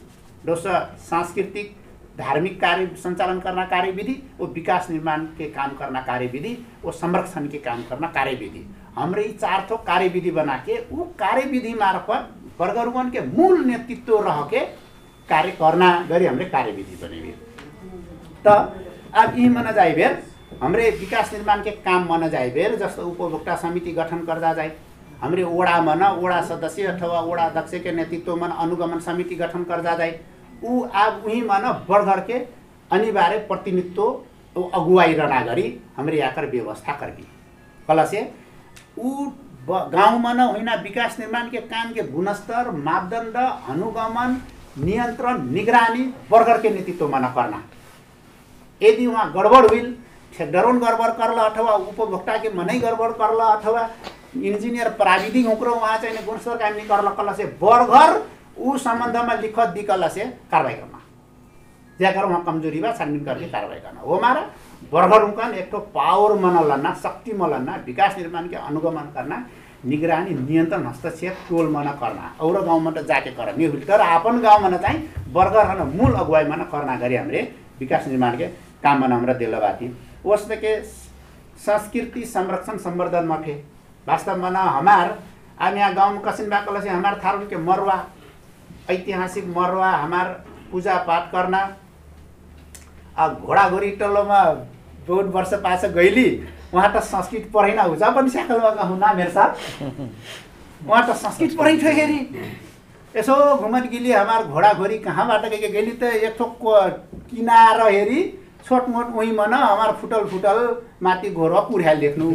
दोस्रो 0.46 0.78
सांस्कृतिक 1.04 1.74
धार्मिक 2.18 2.60
कार्य 2.60 2.86
सञ्चालन 3.02 3.40
करना 3.40 3.64
कार्यविधि 3.66 4.12
वो 4.38 4.46
विकास 4.54 4.90
निर्माण 4.90 5.24
के 5.38 5.48
काम 5.50 5.70
करना 5.78 6.00
कार्यविधि 6.02 6.56
वो 6.84 6.92
संरक्षण 6.92 7.46
के 7.48 7.58
काम 7.58 7.82
करना 7.90 8.06
कार्यविधि। 8.14 8.64
हाम्रो 8.96 9.22
यी 9.22 9.32
चार 9.40 9.66
थो 9.70 9.76
कार्यविधि 9.86 10.30
बना 10.30 10.56
के 10.66 10.78
ऊ 10.92 11.04
कार्यविधि 11.18 11.74
मार्फत 11.80 12.28
वर्गरुवन 12.60 13.10
के 13.10 13.20
मूल 13.26 13.64
नेतृत्व 13.64 14.20
रह 14.28 14.40
के 14.52 14.60
कार्य 15.28 15.50
करना 15.60 15.90
गरी 16.10 16.26
हमरे 16.26 16.44
कार्यविधि 16.54 16.96
बनेबी 17.02 17.34
त 18.46 18.56
अब 19.16 19.38
यी 19.38 19.48
मन 19.48 19.70
जाए 19.74 19.92
बेर 19.94 20.22
हमरे 20.62 20.90
विकास 21.00 21.32
निर्माण 21.32 21.62
के 21.62 21.70
काम 21.84 22.06
मन 22.12 22.28
जाए 22.28 22.50
बेर 22.50 22.76
जस्तो 22.78 23.06
उपभोक्ता 23.06 23.56
समिति 23.56 23.92
गठन 23.92 24.24
गर्दा 24.26 24.52
जाए 24.54 24.72
हमरे 25.22 25.44
वडा 25.44 25.80
मन 25.82 26.02
वडा 26.22 26.40
सदस्य 26.48 26.86
अथवा 26.86 27.20
वडा 27.20 27.44
अध्यक्ष 27.44 27.82
के 27.84 27.92
नेतृत्व 27.92 28.36
मन 28.36 28.50
अनुगमन 28.64 29.00
समिति 29.06 29.34
गठन 29.34 29.62
गर्दा 29.70 29.94
जाए 29.96 30.18
ऊ 30.64 30.80
अब 30.96 31.22
उही 31.26 31.40
मन 31.42 31.72
के 32.28 32.38
अनिवार्य 32.90 33.38
प्रतिनिधित्व 33.48 34.02
अगुवाई 34.74 35.14
रहना 35.14 35.40
गरी 35.44 35.66
हमरे 35.96 36.18
याकर 36.18 36.46
व्यवस्था 36.50 36.92
करबी 37.00 37.26
कल 37.88 38.04
से 38.06 38.20
ऊ 38.98 39.30
गाउँमा 39.68 40.32
न 40.32 40.40
होइन 40.40 40.70
विकास 40.82 41.18
निर्माण 41.18 41.48
के 41.50 41.60
काम 41.66 41.92
के 41.92 42.02
गुणस्तर 42.12 42.70
मापदण्ड 42.78 43.36
अनुगमन 43.70 44.40
नियन्त्रण 44.80 45.42
निगरानी 45.52 46.02
बर्गर 46.30 46.60
के 46.62 46.70
नेतृत्वमा 46.70 47.18
न 47.18 47.32
करना 47.34 47.62
यदि 48.80 49.06
वहाँ 49.06 49.32
गडबड 49.32 49.70
हुइल 49.70 49.94
ठेकडरोन 50.32 50.78
गडबड 50.78 51.12
करल 51.18 51.38
अथवा 51.40 51.74
उपभोक्ता 51.90 52.36
के 52.38 52.52
मनै 52.54 52.78
गडबड 52.78 53.12
करल 53.18 53.40
अथवा 53.46 53.88
इंजीनियर 54.36 54.88
प्राविधिक 54.94 55.46
होकर 55.46 55.68
वहाँ 55.68 55.96
चाहिँ 55.98 56.24
गुणस्तर 56.24 56.56
काम 56.56 56.74
नहीं 56.74 56.86
करल 56.88 57.46
बर्गर 57.58 58.18
ऊ 58.58 58.76
सम्बन्धमा 58.78 59.34
लिखत 59.40 59.68
दिकल 59.74 60.08
से 60.08 60.24
कारवाही 60.50 60.76
करना 60.76 61.00
जाकर 62.00 62.24
वहाँ 62.24 62.42
कमजोरी 62.44 62.80
बा 62.80 62.92
छानबीन 62.98 63.24
करके 63.24 63.46
कार्रवाई 63.50 63.78
करना 63.80 64.00
वो 64.04 64.16
हमारा 64.16 64.40
बर्गर 64.92 65.22
उनका 65.22 65.48
एक 65.60 65.70
तो 65.70 65.78
पावर 65.94 66.32
मन 66.40 66.58
लन्ना 66.70 66.92
शक्ति 67.02 67.32
मन 67.40 67.50
लन्ना 67.50 67.76
विकास 67.86 68.16
निर्माण 68.18 68.48
के 68.48 68.56
अनुगमन 68.56 69.12
करना 69.14 69.44
निगरानी 69.84 70.34
नियन्त्रण 70.34 70.86
हस्तक्षेप 70.86 71.36
टोल 71.48 71.68
मन 71.76 71.88
करना 72.00 72.32
और 72.44 72.62
गाउँमा 72.64 72.90
त 72.96 73.04
जाके 73.08 73.30
कर 73.38 73.54
नि 73.56 73.64
हुइल 73.64 73.84
तर 73.88 74.00
आपन 74.00 74.40
गाउँमा 74.42 74.68
न 74.68 74.78
चाहिँ 74.84 75.00
बर्गर 75.34 75.82
मूल 75.94 76.12
अगुवाई 76.22 76.44
मन 76.52 76.62
करना 76.72 76.96
गरी 77.02 77.16
हामीले 77.16 77.42
विकास 77.80 78.06
निर्माण 78.08 78.36
के 78.38 78.46
काम 78.84 79.00
मन 79.02 79.12
हमरा 79.12 79.34
दिल 79.42 79.54
बाती 79.64 79.88
के 80.26 80.74
संस्कृति 81.66 82.24
संरक्षण 82.26 82.78
संवर्धन 82.78 83.26
मठे 83.28 83.52
वास्तव 84.06 84.42
में 84.42 84.50
न 84.50 84.56
हमार 84.56 85.16
अब 85.66 85.76
यहाँ 85.76 85.94
गाँव 85.94 86.12
में 86.14 86.20
कसिन 86.22 86.48
बाकल 86.50 86.80
से 86.80 86.88
हमार 86.88 87.20
थारुल 87.24 87.46
के 87.48 87.56
मरवा 87.68 87.94
ऐतिहासिक 88.90 89.46
मरवा 89.56 89.90
हमार 89.92 90.26
पूजा 90.72 90.96
पाठ 91.06 91.30
करना 91.32 91.60
अब 93.16 93.44
घोडाघोडी 93.46 93.90
टल्लोमा 94.00 94.42
बहुत 95.08 95.26
वर्ष 95.34 95.52
पास 95.64 95.84
गइली 95.94 96.28
उहाँ 96.74 96.92
त 96.94 97.02
संस्कृत 97.04 97.50
पढेन 97.54 97.78
हुन्छ 97.80 98.02
पनि 98.16 98.30
स्याकलमा 98.30 98.82
हुना 98.82 99.12
मेरो 99.12 99.30
साथ। 99.30 99.50
उहाँ 100.86 101.02
त 101.08 101.16
संस्कृत 101.16 101.56
पढै 101.58 101.76
थियो 101.78 101.92
हेरी 101.94 102.18
यसो 103.14 103.34
घुमन 103.56 103.88
गिली 103.90 104.12
हमार 104.12 104.42
घोडाघोडी 104.44 104.98
कहाँबाट 105.06 105.44
गए 105.50 105.68
गेली 105.68 105.92
त 105.92 106.02
एक 106.02 106.36
ठोक 106.38 106.58
किनार 107.30 107.80
हेरी 107.82 108.22
छोटमोट 108.68 109.14
उही 109.14 109.30
मन 109.32 109.52
हमार 109.54 109.92
फुटल 110.00 110.24
फुटल 110.30 110.58
माथि 111.02 111.30
घोर 111.30 111.52
पुर्याल 111.70 112.00
देख्नु। 112.00 112.30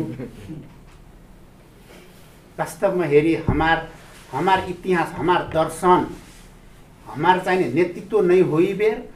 वास्तवमा 2.59 3.05
हेरी 3.05 3.35
हमार 3.47 3.87
हमार 4.31 4.63
इतिहास 4.69 5.13
हमार 5.17 5.41
दर्शन। 5.53 6.05
हमार 7.13 7.39
चाहिए 7.45 7.71
नेतृत्व 7.73 8.21
नहीं 8.21 8.41
हुई 8.51 8.73
बेर 8.81 9.09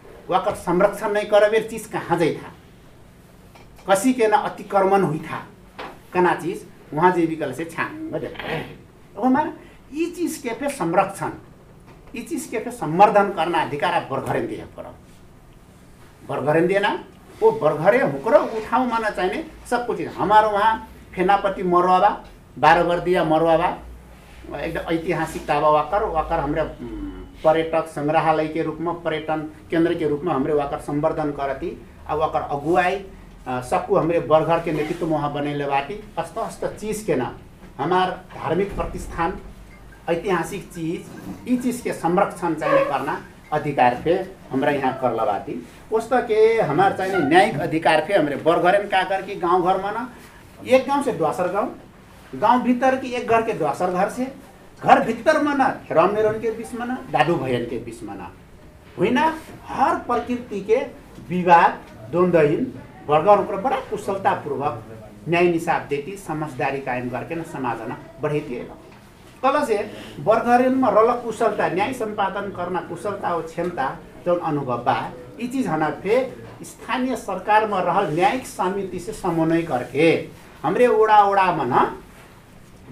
संरक्षण 0.68 1.12
नहीं 1.14 1.26
कर 1.30 1.50
बेर 1.52 1.68
चीज 1.70 1.86
कहाँ 1.88 2.18
जाइ 2.20 2.36
था 2.36 2.54
कसी 3.90 4.14
के 4.14 4.28
ना 4.28 4.38
अतिक्रमण 4.50 5.02
हुई 5.04 5.20
था 5.28 5.46
कना 6.14 6.34
चीज 6.44 6.66
जे 7.16 7.26
विकल 7.26 7.54
से 7.54 7.66
छांग 7.66 8.16
हमारा 9.24 9.52
ये 9.94 10.06
चीज 10.16 10.38
के 10.44 10.54
पे 10.60 10.70
संरक्षण 10.70 11.32
ये 12.16 12.22
चीज 12.22 12.46
के 12.52 12.60
पे 12.60 12.72
संवर्धन 12.72 13.32
करना 13.38 13.60
अधिकार 13.62 13.94
आप 13.94 14.08
बरघरेन 14.12 14.48
दिए 14.48 14.66
पर। 14.78 14.84
बरघरेन 16.30 16.68
देना 16.68 16.90
वो 17.42 17.52
बरघरे 17.62 18.02
हुकर 18.02 18.36
उठाऊ 18.58 18.86
माना 18.90 19.10
चाहिए 19.10 19.46
सब 19.70 19.86
कुछ 19.88 20.02
हमारो 20.18 20.50
वहाँ 20.50 20.74
फेनापट्टि 21.16 21.64
मरवाबा 21.64 22.10
बाह्र 22.58 22.84
वर्दिया 22.88 23.24
मरवाबा 23.24 23.70
एकदम 24.58 24.94
ऐतिहासिक 24.94 25.48
ताबा 25.48 25.70
वाकर 25.70 26.04
वाकर 26.16 26.40
हाम्रो 26.40 26.64
पर्यटक 27.46 27.88
संग्रहालय 27.96 28.48
के 28.48 28.64
रूप 28.64 28.78
पर्यटन 29.06 29.42
केंद्र 29.72 29.94
के 30.00 30.08
रूप 30.10 30.22
में 30.24 30.34
हमरे 30.34 30.54
वाकर 30.54 30.80
संवर्धन 30.88 31.32
करती 31.40 31.78
अब 32.10 32.20
वाकर 32.20 32.42
अगुवाई 32.58 33.04
सबको 33.70 33.98
हमरे 33.98 34.20
बरघर 34.30 34.60
के 34.66 34.72
नेतृत्व 34.72 35.06
में 35.06 35.12
वहाँ 35.14 35.34
बनेले 35.34 35.66
बाटी। 35.66 36.00
अस्त 36.20 36.38
अस्त 36.40 36.66
चीज 36.80 37.04
के 37.08 37.16
ना 37.16 37.32
हमार 37.80 38.10
धार्मिक 38.36 38.76
प्रतिष्ठान 38.76 39.34
ऐतिहासिक 40.10 40.64
चीज 40.74 41.48
ई 41.50 41.58
चीज 41.58 41.82
के 41.82 41.94
संरक्षण 41.94 42.54
चाहिए 42.54 42.84
करना 42.86 43.20
अधिकार 43.54 43.96
पे 44.04 44.14
हमरा 44.52 44.72
यहाँ 44.72 44.94
करलबाती 45.02 45.62
उस्तो 45.98 46.22
के 46.28 46.40
हमार 46.62 46.96
चाहिए 46.98 47.18
न्यायिक 47.28 47.60
अधिकार 47.68 48.02
पे 48.08 48.14
हमरे 48.14 48.36
बरघरेन 48.46 48.88
का 48.90 49.04
कर 49.10 49.22
कि 49.26 49.36
गांव 49.46 49.68
घर 49.72 49.82
में 49.84 49.92
ना 49.94 50.08
एक 50.66 50.88
गांव 50.88 51.04
से 51.04 51.12
द्वासर 51.22 51.52
गांव 51.54 51.70
गांव 52.42 52.62
भीतर 52.64 52.96
की 53.02 53.12
एक 53.22 53.28
घर 53.30 53.42
के 53.50 53.54
घर 53.54 54.10
से 54.18 54.28
घर 54.84 55.04
भीतर 55.06 55.42
में 55.44 55.54
ना 55.58 55.66
हेरन 55.90 56.14
मेरन 56.16 56.40
के 56.42 56.52
बीच 56.58 56.74
में 56.80 56.86
ना 56.86 56.98
दादू 57.12 57.36
भैयन 57.44 57.66
के 57.70 57.78
बीच 57.86 58.02
में 58.04 58.16
ना 58.18 58.32
होइन 58.98 59.18
हर 59.68 59.96
प्रकृति 60.08 60.60
के 60.70 60.78
विवाद 61.30 61.80
द्वन्द्वहीन 62.12 62.72
वर्गर 63.10 63.40
ऊपर 63.44 63.56
बड़ा 63.62 63.80
कुशलतापूर्वक 63.90 64.84
न्याय 65.30 65.48
निसाब 65.52 65.86
देती 65.90 66.16
समझदारी 66.28 66.80
कायम 66.88 67.10
करके 67.10 67.36
न 67.36 67.44
समाज 67.54 67.82
न 67.92 67.96
बढ़ेती 68.22 68.56
कल 69.44 69.64
से 69.66 69.78
वर्गरेनमा 70.28 70.90
रल 70.98 71.12
कुशलता 71.24 71.68
न्याय 71.74 71.94
संपादन 71.94 72.50
करना 72.58 72.80
कुशलता 72.90 73.34
और 73.36 73.42
क्षमता 73.48 73.88
जौन 74.26 74.40
अनुभव 74.52 74.78
बा। 74.86 74.96
ई 75.42 75.48
चीज 75.54 75.68
हना 75.68 75.90
स्थानीय 76.70 77.16
सरकार 77.26 77.66
में 77.72 77.78
रहल 77.86 78.14
न्यायिक 78.16 78.46
समिति 78.48 79.00
से 79.00 79.12
समन्वय 79.14 79.62
करके 79.72 80.08
हमरे 80.64 80.88
ओडा 80.88 81.20
ओडा 81.30 81.46
न 81.64 81.86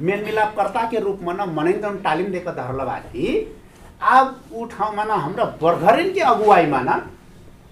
मेलमिलापकर्ता 0.01 0.83
के 0.89 0.99
रूप 0.99 1.19
में 1.23 1.33
न 1.33 1.49
मनै 1.51 1.73
जौन 1.81 1.97
तालिम 2.01 2.31
धरलबाथी 2.31 3.27
अब 4.11 4.39
ऊ 4.53 4.65
ठाउँमा 4.67 5.03
न 5.03 5.19
हाम्रो 5.19 5.45
बर्घरेन 5.61 6.13
के 6.13 6.21
अगुवाईमा 6.29 6.79
न 6.81 7.01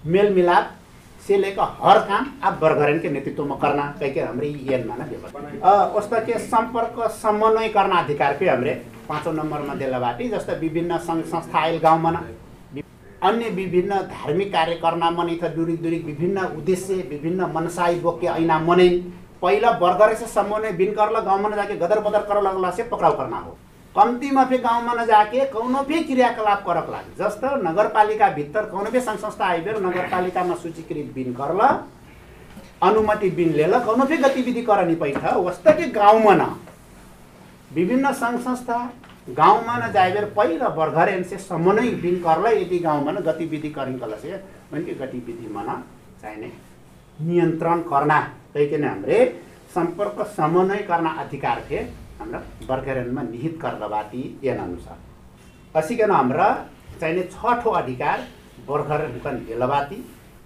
मेलमिलाप 0.08 0.78
से 1.26 1.38
लेकर 1.38 1.76
हर 1.80 2.00
काम 2.04 2.26
अब 2.44 2.60
बर्घरेन 2.60 3.00
के 3.00 3.10
नेतृत्व 3.10 3.46
में 3.46 3.58
करना 3.60 3.86
कह 4.00 4.14
के 4.14 4.22
हमरे 4.22 4.48
येनमा 4.70 4.96
न 4.96 5.10
व्यवस्था 5.10 6.20
के 6.26 6.38
संपर्क 6.42 7.02
समन्वय 7.16 7.68
करना 7.70 8.00
अधिकार 8.00 8.38
पे 8.38 8.50
हमरे 8.50 8.74
पाँचौँ 9.10 9.34
नम्बरमा 9.36 9.76
दिला 9.76 10.00
बाटी 10.00 10.30
जस्तो 10.30 10.60
विभिन्न 10.60 10.98
सङ्घ 11.00 11.24
संस्था 11.26 11.60
आयल 11.60 11.80
गाउँमा 11.80 12.12
न 12.12 12.26
अन्य 13.24 13.50
विभिन्न 13.52 13.98
धार्मिक 14.10 14.52
कार्य 14.52 14.76
करना 14.78 15.10
मन 15.12 15.28
दूरी 15.56 15.76
दूरी 15.78 15.98
विभिन्न 16.02 16.46
उद्देश्य 16.54 16.96
विभिन्न 17.10 17.52
मनसाई 17.54 18.00
बोके 18.00 18.28
ऐना 18.30 18.58
मनै 18.62 18.90
पहिला 19.42 19.72
बर्गरे 19.80 20.16
से 20.16 20.28
समन्वय 20.30 20.72
बिन 20.74 20.94
करला 20.94 21.20
गाँव 21.22 21.40
में 21.42 21.56
जाके 21.56 21.76
गदर 21.78 22.00
बदर 22.02 22.22
कर 22.24 22.42
लगला 22.42 22.72
से 22.72 22.84
पकड़ाव 22.86 23.18
करना 23.18 23.38
हो। 23.38 23.58
कम्तीमा 23.96 24.44
फे 24.46 24.58
गाउँमा 24.60 24.94
न 24.94 25.06
जाके 25.06 25.46
कौनो 25.52 25.82
भी 25.84 26.04
क्रियाकलाप 26.04 26.64
करक 26.66 26.90
लागि। 26.90 27.14
जस्तो 27.18 27.56
नगरपालिका 27.62 28.30
भित्र 28.32 28.62
कौनो 28.66 28.92
भी 28.92 29.00
संस्था 29.02 29.46
आइबेर 29.46 29.80
नगरपालिकामा 29.82 30.56
सूचीकृत 30.58 31.12
बिन 31.16 31.34
करल 31.34 31.62
अनुमति 32.82 33.30
बिन 33.32 33.54
लेल 33.54 33.80
कौनो 33.80 34.06
गतिविधि 34.06 34.62
करनी 34.64 34.96
पैठ 34.96 35.24
वस्तो 35.36 35.72
के 35.72 35.88
गाउँमा 35.92 36.34
न 36.36 36.56
विभिन्न 37.74 38.12
सङ्घ 38.14 38.40
संस्था 38.42 38.78
गाउँमा 39.30 39.78
न 39.78 39.92
जाइबेर 39.94 40.26
पहिला 40.38 40.70
बर्घरेन 40.78 41.24
से 41.24 41.38
समन्वय 41.40 41.90
बिन 42.02 42.22
करल 42.24 42.46
यदि 42.54 42.80
गाउँमा 42.80 43.12
न 43.12 43.24
गतिविधि 43.24 43.70
करिnkल 43.72 44.16
से 44.22 44.44
उनकी 44.74 44.94
गतिविधिमा 44.96 45.64
न 45.64 45.82
चाहिने 46.22 46.52
नियन्त्रण 47.22 47.82
करना। 47.90 48.20
तैकन 48.56 48.84
हमरे 48.84 49.20
संपर्क 49.76 50.26
समन्वय 50.38 50.82
करना 50.88 51.10
अधिकार 51.20 51.64
थे 51.70 51.78
हाम्रो 52.20 52.40
बर्गरेनमा 52.68 53.22
निहित 53.24 53.58
करदबाती 53.62 54.24
एन 54.44 54.58
अनुसार। 54.60 54.98
असिकन 55.76 56.12
हाम्रा 56.12 56.48
चाहिने 57.00 57.24
छठो 57.34 57.70
अधिकार 57.82 58.28
बर्गरेन 58.68 59.46
हेलबाती 59.50 60.04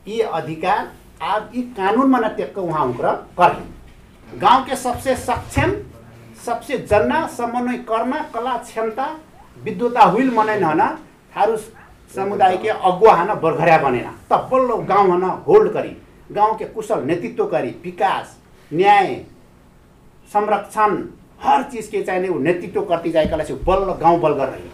यी 0.08 0.20
अधिकार 0.40 0.92
आप 1.24 1.52
यी 1.56 1.62
कानुनमा 1.78 2.20
न 2.20 2.28
टेक्क 2.38 2.58
उहाँ 2.60 2.86
उक्र 2.90 3.12
करें 3.40 4.40
गांव 4.42 4.64
के 4.66 4.76
सबसे 4.78 5.16
सक्षम 5.26 5.74
सबसे 6.46 6.78
जन्ना 6.90 7.26
समन्वय 7.38 7.78
करना 7.90 8.22
कला 8.34 8.58
क्षमता 8.60 9.06
विद्वता 9.64 10.04
हुइल 10.06 10.30
मनाइन 10.36 10.64
हन 10.64 10.82
थारू 11.36 11.58
समुदाय 12.14 12.58
के 12.58 12.70
अगुवा 12.70 13.14
हन 13.14 13.34
बर्घरिया 13.42 13.78
बनेन। 13.80 14.10
त 14.32 14.48
बल्लो 14.52 14.78
गाउँ 14.90 15.12
हन 15.12 15.24
होल्ड 15.48 15.72
करी 15.74 15.96
गांव 16.32 16.56
के 16.58 16.66
कुशल 16.76 17.04
नेतृत्व 17.06 17.46
करी 17.48 17.70
विकास 17.84 18.38
न्याय 18.72 19.16
संरक्षण 20.34 20.98
हर 21.44 21.64
चीज 21.72 21.88
के 21.88 22.02
चाहिए 22.04 22.30
वो 22.30 22.40
नेतृत्व 22.40 22.82
करती 22.86 23.12
जाए 23.12 23.26
कला 23.30 23.44
से 23.44 23.54
बल्ल 23.68 23.94
गाउँ 24.02 24.20
बलगर 24.22 24.48
रही 24.50 24.70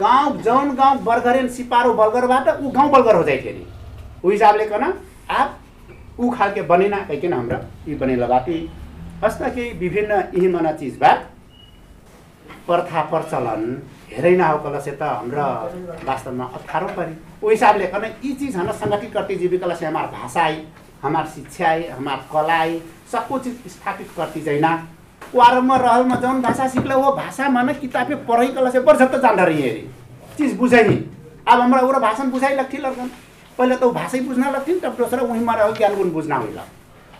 गाउँ 0.00 0.36
जौन 0.42 0.74
गाउँ 0.76 1.02
बर्गरेन 1.04 1.48
सिपारो 1.56 1.92
बलगरबाट 1.94 2.48
ऊ 2.60 2.70
गाउँ 2.70 2.90
बलगर 2.90 3.16
हो 3.16 3.22
जाए 3.24 3.36
फेरि 3.38 3.66
ऊ 4.24 4.30
हिसाबले 4.30 4.66
कन 4.68 4.92
आप 5.30 5.58
ऊ 6.20 6.30
खालके 6.30 6.62
बनेना 6.70 6.98
कहिकन 7.08 7.32
हाम्रो 7.32 7.58
यी 7.88 7.94
बने 7.96 8.16
लगाती 8.16 8.58
हस्ता 9.24 9.48
केही 9.48 9.70
विभिन्न 9.78 10.12
यही 10.34 10.48
मना 10.48 10.72
चिज 10.72 10.96
बा 10.98 11.12
प्रथा 12.66 13.02
प्रचलन। 13.10 13.62
हेरै 14.10 14.34
न 14.36 14.40
हो 14.42 14.58
कला 14.58 14.80
से 14.80 14.92
त 14.92 15.02
हाम्रो 15.02 15.42
वास्तवमा 16.06 16.44
अप्ठ्यारो 16.54 16.86
परी। 16.96 17.14
ऊ 17.42 17.50
हिसाबले 17.50 17.86
कन 17.86 18.04
यी 18.24 18.32
चीज 18.34 18.56
हन 18.56 18.72
संगठित 18.74 19.12
करती 19.14 19.36
जीविका 19.36 19.74
से 19.74 19.86
हमार 19.86 20.06
भाषा 20.14 20.42
आई 20.42 20.56
हमार 21.02 21.26
शिक्षा 21.34 21.68
आई 21.68 21.86
हमार 21.88 22.18
कला 22.32 22.58
आई 22.58 22.80
सबको 23.12 23.38
चीज 23.38 23.54
स्थापित 23.72 24.08
करती 24.16 24.40
जाइना 24.42 24.72
वारम्मा 25.34 25.76
रहलमा 25.78 26.16
जौन 26.22 26.42
भाषा 26.42 26.68
सिक्ला 26.68 26.96
वो 26.96 27.12
भाषामा 27.16 27.62
न 27.62 27.72
किताबे 27.80 28.14
पढै 28.28 28.48
कला 28.54 28.70
से 28.70 28.80
त 28.80 29.20
जान्दा 29.22 29.44
रही 29.44 29.62
हेरी। 29.62 29.88
चीज 30.38 30.56
बुझै 30.58 30.82
नि। 30.84 30.96
अब 31.48 31.60
हमरा 31.60 31.80
उरा 31.82 31.98
भाषा 32.00 32.24
बुझाइ 32.34 32.54
लग्थी 32.56 32.78
लग्छन् 32.78 33.08
पहिला 33.58 33.76
त 33.76 33.82
ऊ 33.84 33.90
भाषै 33.92 34.20
बुझ्न 34.26 34.50
लग्थ्यो 34.50 34.74
नि 34.74 34.80
त 34.80 34.96
दोस्रो 34.98 35.24
उहीँमा 35.24 35.54
रह 35.54 35.70
ज्ञान 35.78 35.94
गुण 35.96 36.10
बुझ्न 36.12 36.32
होइन 36.34 36.60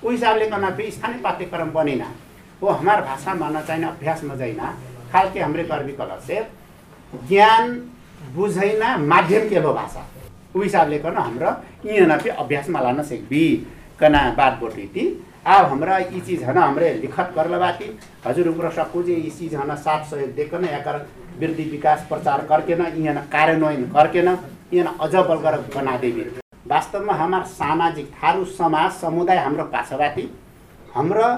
ऊ 0.05 0.11
हिसाबले 0.11 0.47
गर्न 0.49 0.71
फेरि 0.71 0.91
स्थानीय 0.91 1.21
पाठ्यक्रम 1.23 1.71
बनेन। 1.73 2.03
वो 2.63 2.69
हमार 2.71 3.01
भाषामा 3.03 3.49
न 3.49 3.61
चाहिने 3.67 3.87
अभ्यासमा 3.87 4.35
जाइन 4.35 4.61
खालके 5.13 5.41
हमरे 5.41 5.65
गर्वी 5.65 5.93
कला 5.95 6.19
से 6.27 6.37
ज्ञान 7.29 7.71
बुझैना 8.35 8.97
माध्यम 8.97 9.49
के 9.49 9.61
लो 9.61 9.73
भाषा। 9.75 10.07
ऊ 10.57 10.63
हिसाबले 10.63 10.99
गर्न 10.99 11.17
हाम्रो 11.17 11.51
फेरि 11.83 12.29
अभ्यासमा 12.31 12.81
लान 12.81 13.03
सिक्बी। 13.05 13.45
कना 14.01 14.23
बात 14.37 14.59
बोटी 14.61 14.87
थी 14.95 15.07
अब 15.47 15.67
हमरा 15.67 15.99
ई 15.99 16.21
चीज 16.27 16.43
है 16.43 16.55
ना 16.55 16.63
हमरे 16.63 16.93
लिखत 16.95 17.33
कर 17.37 17.51
लबाती 17.51 17.87
हजुर 18.27 18.49
उग्र 18.49 18.71
सकू 18.73 19.03
ई 19.03 19.31
चीज 19.39 19.55
है 19.55 19.67
ना 19.67 19.75
साथ 19.77 20.05
सहयोग 20.11 20.35
देकर 20.35 20.61
ना 20.61 20.69
एकर 20.77 20.97
वृद्धि 21.41 21.65
विकास 21.71 22.07
प्रचार 22.09 22.47
करके 22.49 22.77
ना 22.77 22.87
यहाँ 22.97 23.27
कार्यान्वयन 23.33 23.85
करके 23.93 24.23
ना 24.23 24.39
यहाँ 24.73 24.97
अझ 25.01 25.15
बलगर 25.15 25.57
बना 25.77 25.97
देवी 25.99 26.25
वास्तवमा 26.69 27.15
हमार 27.15 27.45
सामाजिक 27.51 28.11
थारू 28.15 28.45
समाज 28.59 28.91
समुदाय 29.01 29.39
हाम्रो 29.39 29.65
पाछाबाटी 29.73 30.29
हाम्रो 30.95 31.29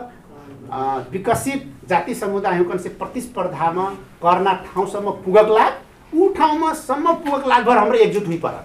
विकसित 1.12 1.72
जाति 1.88 2.14
समुदाय 2.14 2.64
से 2.78 2.88
प्रतिस्पर्धामा 2.98 3.88
करना 4.22 4.52
ठाउँसम्म 4.66 5.10
पुगक 5.24 5.48
लाग 5.50 5.72
ऊ 6.12 6.28
ठाउँमा 6.34 6.72
सम्म 6.74 7.14
पुगक 7.14 7.46
लागभर 7.48 7.78
हाम्रो 7.78 7.98
एकजुट 7.98 8.26
हुइ 8.26 8.38
पर 8.38 8.64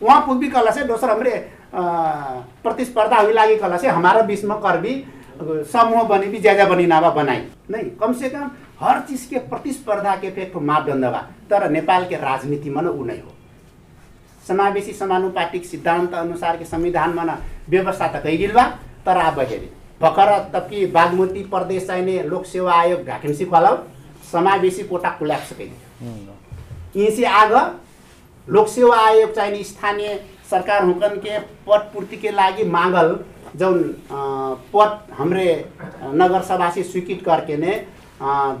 वहाँ 0.00 0.20
पुग्बी 0.26 0.48
कला 0.50 0.70
से 0.70 0.84
दोस्रो 0.84 1.12
हमरे 1.12 1.34
प्रतिस्पर्धा 1.74 3.16
हुई 3.16 3.32
लागी 3.32 3.56
कला 3.56 3.76
से 3.78 3.88
हमारा 3.88 4.22
बीच 4.22 4.44
में 4.44 4.58
कर 4.60 4.80
भी 4.80 5.04
समूह 5.72 6.02
बनी 6.08 6.26
भी 6.26 6.40
ज्यादा 6.40 6.64
बनी 6.64 6.86
नावा 6.86 7.10
बनाई। 7.10 7.42
नहीं 7.70 7.90
कम 8.00 8.12
हर 8.80 9.00
चीज 9.08 9.24
के 9.26 9.38
प्रतिस्पर्धा 9.48 10.14
के 10.16 10.26
एक 10.42 10.56
मापदण्ड 10.56 11.04
बा 11.04 11.20
तर 11.50 11.70
नेपाल 11.70 12.04
के 12.08 12.16
राजनीतिमा 12.16 12.80
न 12.80 12.88
ऊ 12.88 13.04
नै 13.04 13.16
हो। 13.16 13.32
समावेशी 14.48 14.92
समानुपातिक 14.92 15.64
सिद्धान्त 15.64 16.14
अनुसार 16.14 16.56
के 16.56 16.64
संविधानमा 16.64 17.22
न 17.24 17.36
व्यवस्था 17.68 18.08
त 18.08 18.22
कैगिल 18.22 18.52
बा 18.52 18.64
तर 19.06 19.16
अब 19.20 19.38
हेरी। 19.40 19.70
भर्खर 20.04 20.38
तबकि 20.52 20.86
बागमती 20.94 21.42
प्रदेश 21.50 21.86
चाहिने 21.86 22.22
लोक 22.28 22.44
सेवा 22.46 22.72
आयोग 22.74 23.04
भ्याकेन्सी 23.04 23.44
खोलाउ 23.46 23.76
समावेशी 24.32 24.82
कोटा 24.84 25.10
खुल्याएको 25.18 25.46
छ 25.46 25.58
कहिले 25.58 27.00
यहीँ 27.00 27.10
से 27.16 27.24
आग 27.34 27.52
लोक 28.48 28.68
सेवा 28.68 28.96
आयोग 29.00 29.34
चाहिने 29.34 29.62
स्थानीय 29.64 30.18
सरकार 30.50 30.84
हुकन 30.84 31.20
के 32.16 32.30
लागि 32.32 32.64
मांगल 32.70 33.18
जौन 33.56 33.82
पद 34.74 35.14
हमरे 35.18 35.46
नगर 36.14 36.42
सभा 36.42 36.70
से 36.70 36.82
स्वीकृत 36.84 37.22
करके 37.24 37.56
ने 37.56 37.76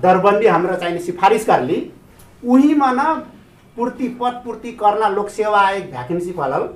दरबंदी 0.02 0.46
हाम्रो 0.46 0.76
चाहिने 0.76 1.00
सिफारिस 1.02 1.44
कर 1.46 1.68
उही 2.42 2.74
में 2.74 2.90
न 2.92 3.14
पूर्ति 3.76 4.08
पद 4.20 4.40
पूर्ति 4.44 4.72
करना 4.80 5.08
लोक 5.10 5.28
सेवा 5.30 5.60
आयोग 5.60 5.90
भ्याकेन्सी 5.90 6.32
खोलल 6.32 6.68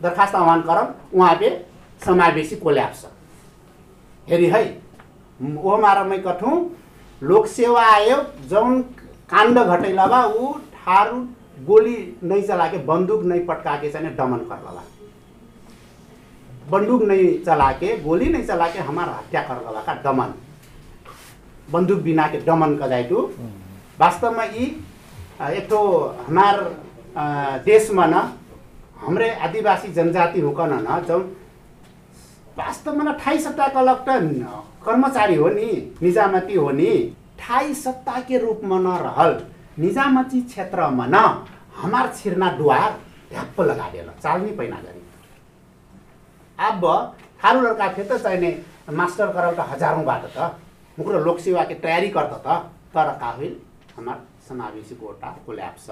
दरखास्त 0.00 0.34
आह्वान 0.34 0.62
वहाँ 1.14 1.34
पे 1.36 1.50
समावेशी 2.02 2.56
कोल्याप्स 2.58 3.04
हेरी 4.28 4.46
है 4.46 4.62
ओ 5.40 5.76
मारा 5.82 6.04
मैं 6.04 6.22
कठूँ। 6.22 6.54
लोक 7.22 7.46
सेवा 7.46 7.82
आयोग 7.86 8.48
जौन 8.48 8.80
काण्ड 9.30 9.58
घटैला 9.58 10.06
बा 10.06 10.24
ऊ 10.24 10.52
ठारू 10.74 11.18
गोली 11.66 11.96
नहीं 12.22 12.42
चला 12.42 12.66
के 12.68 12.78
बंदूक 12.86 13.22
नहीं 13.24 13.44
पटका 13.46 13.76
के 13.80 13.90
चाहिए 13.92 14.10
दमन 14.16 14.38
कर 14.50 14.60
लगा 14.66 14.82
बंदूक 16.70 17.02
नहीं 17.02 17.26
चला 17.44 17.70
के 17.80 17.96
गोली 18.02 18.28
नहीं 18.32 18.46
चला 18.46 18.68
के 18.68 18.78
हमारा 18.80 19.12
हत्या 19.12 19.42
कर 19.50 20.02
दमन। 20.04 20.32
बंदूक 21.72 21.98
बिना 22.02 22.26
के 22.28 22.40
दमन 22.46 22.76
का 22.76 22.86
जाए 22.88 23.04
तो 23.04 23.30
वास्तव 24.00 24.38
में 24.38 24.48
ये 24.54 25.60
तो 25.70 25.78
हमार 26.26 26.60
देश 27.64 27.90
न 27.92 28.28
हमरे 29.00 29.30
आदिवासी 29.46 29.92
जनजाति 29.92 30.40
होकर 30.40 30.72
न 30.72 31.02
जौन 31.08 31.22
वास्तवमा 32.58 33.10
अठाई 33.12 33.38
सत्ता 33.38 33.66
कलेक्टर 33.74 34.20
कर्मचारी 34.84 35.34
हो 35.36 35.48
नि 35.50 35.70
निजामती 36.02 36.54
हो 36.54 36.70
नि 36.70 36.92
ठाई 37.38 37.74
सत्ता 37.74 38.20
के 38.28 38.38
रूप 38.38 38.60
में 38.64 38.78
न 38.78 38.96
रहल 39.02 39.40
निजामती 39.78 40.40
क्षेत्रमा 40.42 41.06
न 41.06 41.16
हमार 41.76 42.12
छिर्ना 42.16 42.50
दुवार 42.58 42.90
ढ्याप्प 43.30 43.60
लगा 43.60 43.88
देल 43.90 44.08
चालनी 44.22 44.52
पैना 44.56 44.76
गरी। 44.78 45.00
अब 46.58 46.84
थारू 47.44 47.60
लड़का 47.60 47.88
थे 47.92 48.04
त 48.04 48.20
चाहिने 48.22 48.50
मास्टर 48.98 49.32
करल 49.32 49.54
त 49.54 49.66
हजारौँबाट 49.70 50.26
त 50.36 50.50
मुख्य 50.98 51.20
लोक 51.24 51.38
सेवा 51.46 51.64
के 51.64 51.74
तयारी 51.80 52.08
करता 52.16 52.38
त 52.38 52.58
तर 52.94 53.08
का 53.20 53.30
हुई 53.38 53.50
हमार 53.96 54.20
समावेशी 54.48 54.94
कोटा 54.94 55.30
कोल्याप्स 55.46 55.86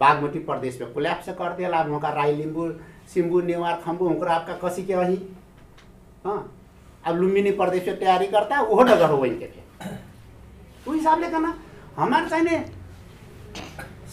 बागमती 0.00 0.38
प्रदेश 0.44 0.78
में 0.80 0.92
कोल्याप्स 0.92 1.28
दिया 1.40 1.82
मौका 1.84 2.10
राई 2.12 2.34
लिम्बू 2.36 2.68
सिम्बू 3.14 3.40
नेवार 3.48 3.80
खम्बू 3.84 4.08
हुँकर 4.08 4.28
आपका 4.28 4.54
कसी 4.64 4.82
के 4.86 4.94
रही 4.94 5.16
अब 6.26 7.16
लुम्बिनी 7.16 7.50
प्रदेश 7.58 7.86
में 7.88 7.98
तैयारी 7.98 8.26
करता 8.26 8.60
वो 8.62 8.82
डगर 8.82 9.10
हो 9.10 9.16
वहीं 9.16 9.38
के 9.38 9.46
थे। 9.46 9.60
उस 10.86 10.94
हिसाब 10.94 11.20
ले 11.20 11.28
कहना 11.30 11.54
हमारे 11.96 12.64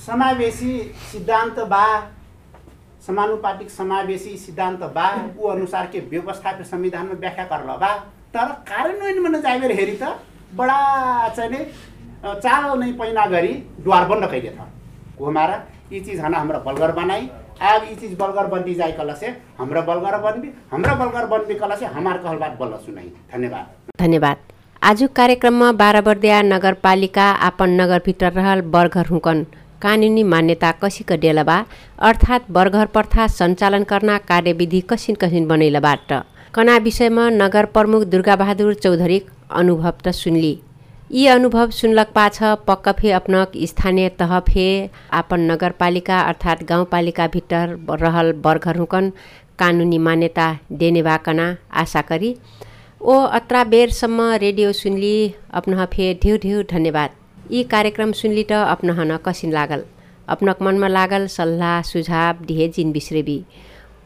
समावेशी 0.05 0.77
सिद्धांत 1.11 1.59
बा 1.69 1.85
समानुपातिक 3.05 3.69
समावेशी 3.69 4.37
सिद्धांत 4.37 4.79
बा 4.95 5.07
ऊ 5.39 5.47
अनुसार 5.49 5.87
के 5.87 5.99
व्यवस्था 6.09 6.51
के 6.51 6.63
संविधान 6.63 7.05
में 7.07 7.15
व्याख्या 7.15 7.45
कर 7.45 7.65
बा। 7.77 7.93
तर 8.33 8.51
कार्यान्वयन 8.69 9.21
में 9.23 9.41
जाए 9.41 9.73
हेरी 9.73 9.97
त 10.01 10.15
बड़ा 10.55 11.29
चाहिए 11.29 11.65
चाल 12.25 12.79
नहीं 12.79 12.93
पैना 12.97 13.25
गरी 13.27 13.53
द्वार 13.79 14.07
बंद 14.07 14.29
कैले 14.31 14.49
था। 14.49 14.69
हमारा 15.21 15.55
ये 15.91 15.99
चीज़ 15.99 16.21
है 16.21 16.29
ना 16.29 16.37
हमारा 16.37 16.59
बलगर 16.59 16.91
बनाई 16.91 17.29
अब 17.61 17.83
ये 17.83 17.95
चीज़ 17.95 18.15
बलगर 18.17 18.47
बनती 18.47 18.73
जाए 18.75 18.91
कल 18.91 19.13
से 19.13 19.27
हमरा 19.57 19.81
बलगर 19.81 20.17
बनबी 20.21 20.49
हमरा 20.71 20.93
बलगर 20.95 21.25
बनबी 21.27 21.55
कल 21.55 21.75
से 21.75 21.85
हमार 21.87 22.17
कहल 22.17 22.37
बात 22.37 22.57
बल्ल 22.59 22.77
सुनाई 22.85 23.11
धन्यवाद। 23.33 23.65
धन्यवाद। 23.99 24.37
आजु 24.81 25.07
कार्यक्रममा 25.15 25.71
बाह्रबर्दिया 25.73 26.41
नगरपालिका 26.43 27.25
आपन 27.47 27.69
नगरभित्र 27.81 28.31
रहल 28.31 28.61
बर्घर 28.73 29.07
हुकन 29.07 29.45
कानुनी 29.81 30.23
मान्यता 30.23 30.71
कसिक 30.81 31.11
डेलबा 31.21 31.57
अर्थात् 32.01 32.51
बर्घर 32.51 32.85
प्रथा 32.95 33.27
सञ्चालन 33.29 33.83
गर्न 33.89 34.17
कार्यविधि 34.27 34.81
कसिन 34.89 35.15
कसिन 35.15 35.47
बनैलबाट। 35.47 36.11
कना 36.55 36.77
विषयमा 36.79 37.29
नगर 37.31 37.65
प्रमुख 37.75 38.03
दुर्गाबहादुर 38.05 38.73
चौधरी 38.75 39.21
अनुभव 39.51 39.93
त 40.05 40.11
सुनली। 40.13 40.53
यी 41.13 41.25
अनुभव 41.27 41.69
सुनलक 41.69 42.11
पाछ 42.13 42.37
पक्क 42.67 42.87
फे 42.99 43.09
अपनक 43.11 43.51
स्थानीय 43.69 44.07
तह 44.19 44.39
फे। 44.47 44.63
आपन 45.13 45.39
नगरपालिका 45.51 46.19
अर्थात् 46.21 46.63
गाउँपालिका 46.69 47.27
भित्र 47.33 47.57
रहल 48.01 48.31
हुकन 48.77 49.11
कानुनी 49.59 49.97
मान्यता 49.97 50.47
देने 50.71 51.01
बाकना 51.03 51.45
आशा 51.81 52.01
करी। 52.01 52.35
ओ 53.01 53.19
अत्रा 53.39 53.63
बेरसम्म 53.65 54.29
रेडियो 54.41 54.71
सुनली 54.73 55.13
अपनह 55.53 55.85
फे 55.93 56.13
ढेउ 56.23 56.37
ढेउ 56.43 56.63
धन्यवाद। 56.71 57.09
यी 57.51 57.63
कार्यक्रम 57.73 58.11
सुनली 58.21 58.43
त 58.43 58.65
अपनहन 58.73 59.17
कसिन 59.25 59.53
लागल। 59.53 59.83
अपनक 60.27 60.61
मनमा 60.61 60.87
लागल 60.87 61.27
सल्लाह 61.29 61.81
सुझाव 61.91 62.43
दिहे 62.47 62.67
जिन 62.75 62.91
बिस्रेबी। 62.91 63.39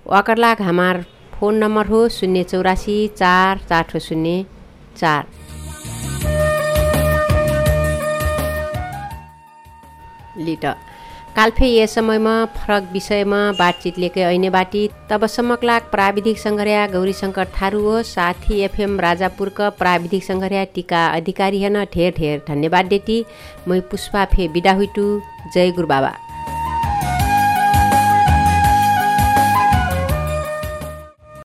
वाकर 0.05 0.37
लाग 0.37 0.61
हमार 0.61 1.03
फोन 1.33 1.63
नम्बर 1.63 1.87
हो 1.87 2.07
शून्य 2.11 2.43
चौरासी 2.43 2.99
चार 3.15 3.65
चार 3.69 3.99
शून्य 3.99 4.45
चार। 4.97 5.25
लिट 10.37 10.65
काल्फे 11.35 11.67
यस 11.67 11.93
समयमा 11.95 12.33
फरक 12.55 12.89
विषयमा 12.91 13.39
बातचित 13.59 13.97
लेके 13.99 14.21
ऐने 14.21 14.49
बाटी। 14.49 14.89
तबसम्मक 15.09 15.63
लाग 15.63 15.81
प्राविधिक 15.91 16.37
सङ्घर्या 16.39 16.85
गौरी 16.87 17.13
शङ्कर 17.13 17.47
थारू 17.57 17.81
हो। 17.81 18.01
साथी 18.03 18.59
एफएम 18.65 18.99
राजापुरक 18.99 19.61
प्राविधिक 19.79 20.23
सङ्घर्या 20.23 20.63
टिका 20.75 21.05
अधिकारी 21.07 21.61
हेन 21.63 21.83
ढेर 21.93 22.13
ढेर 22.17 22.41
धन्यवाद 22.47 22.85
देती 22.85 23.23
मै 23.67 23.79
पुष्पा 23.91 24.25
फे 24.33 24.47
बिदा 24.47 24.73
हुइटु। 24.73 25.05
जय 25.53 25.71
गुरु 25.71 25.87
बाबा 25.87 26.26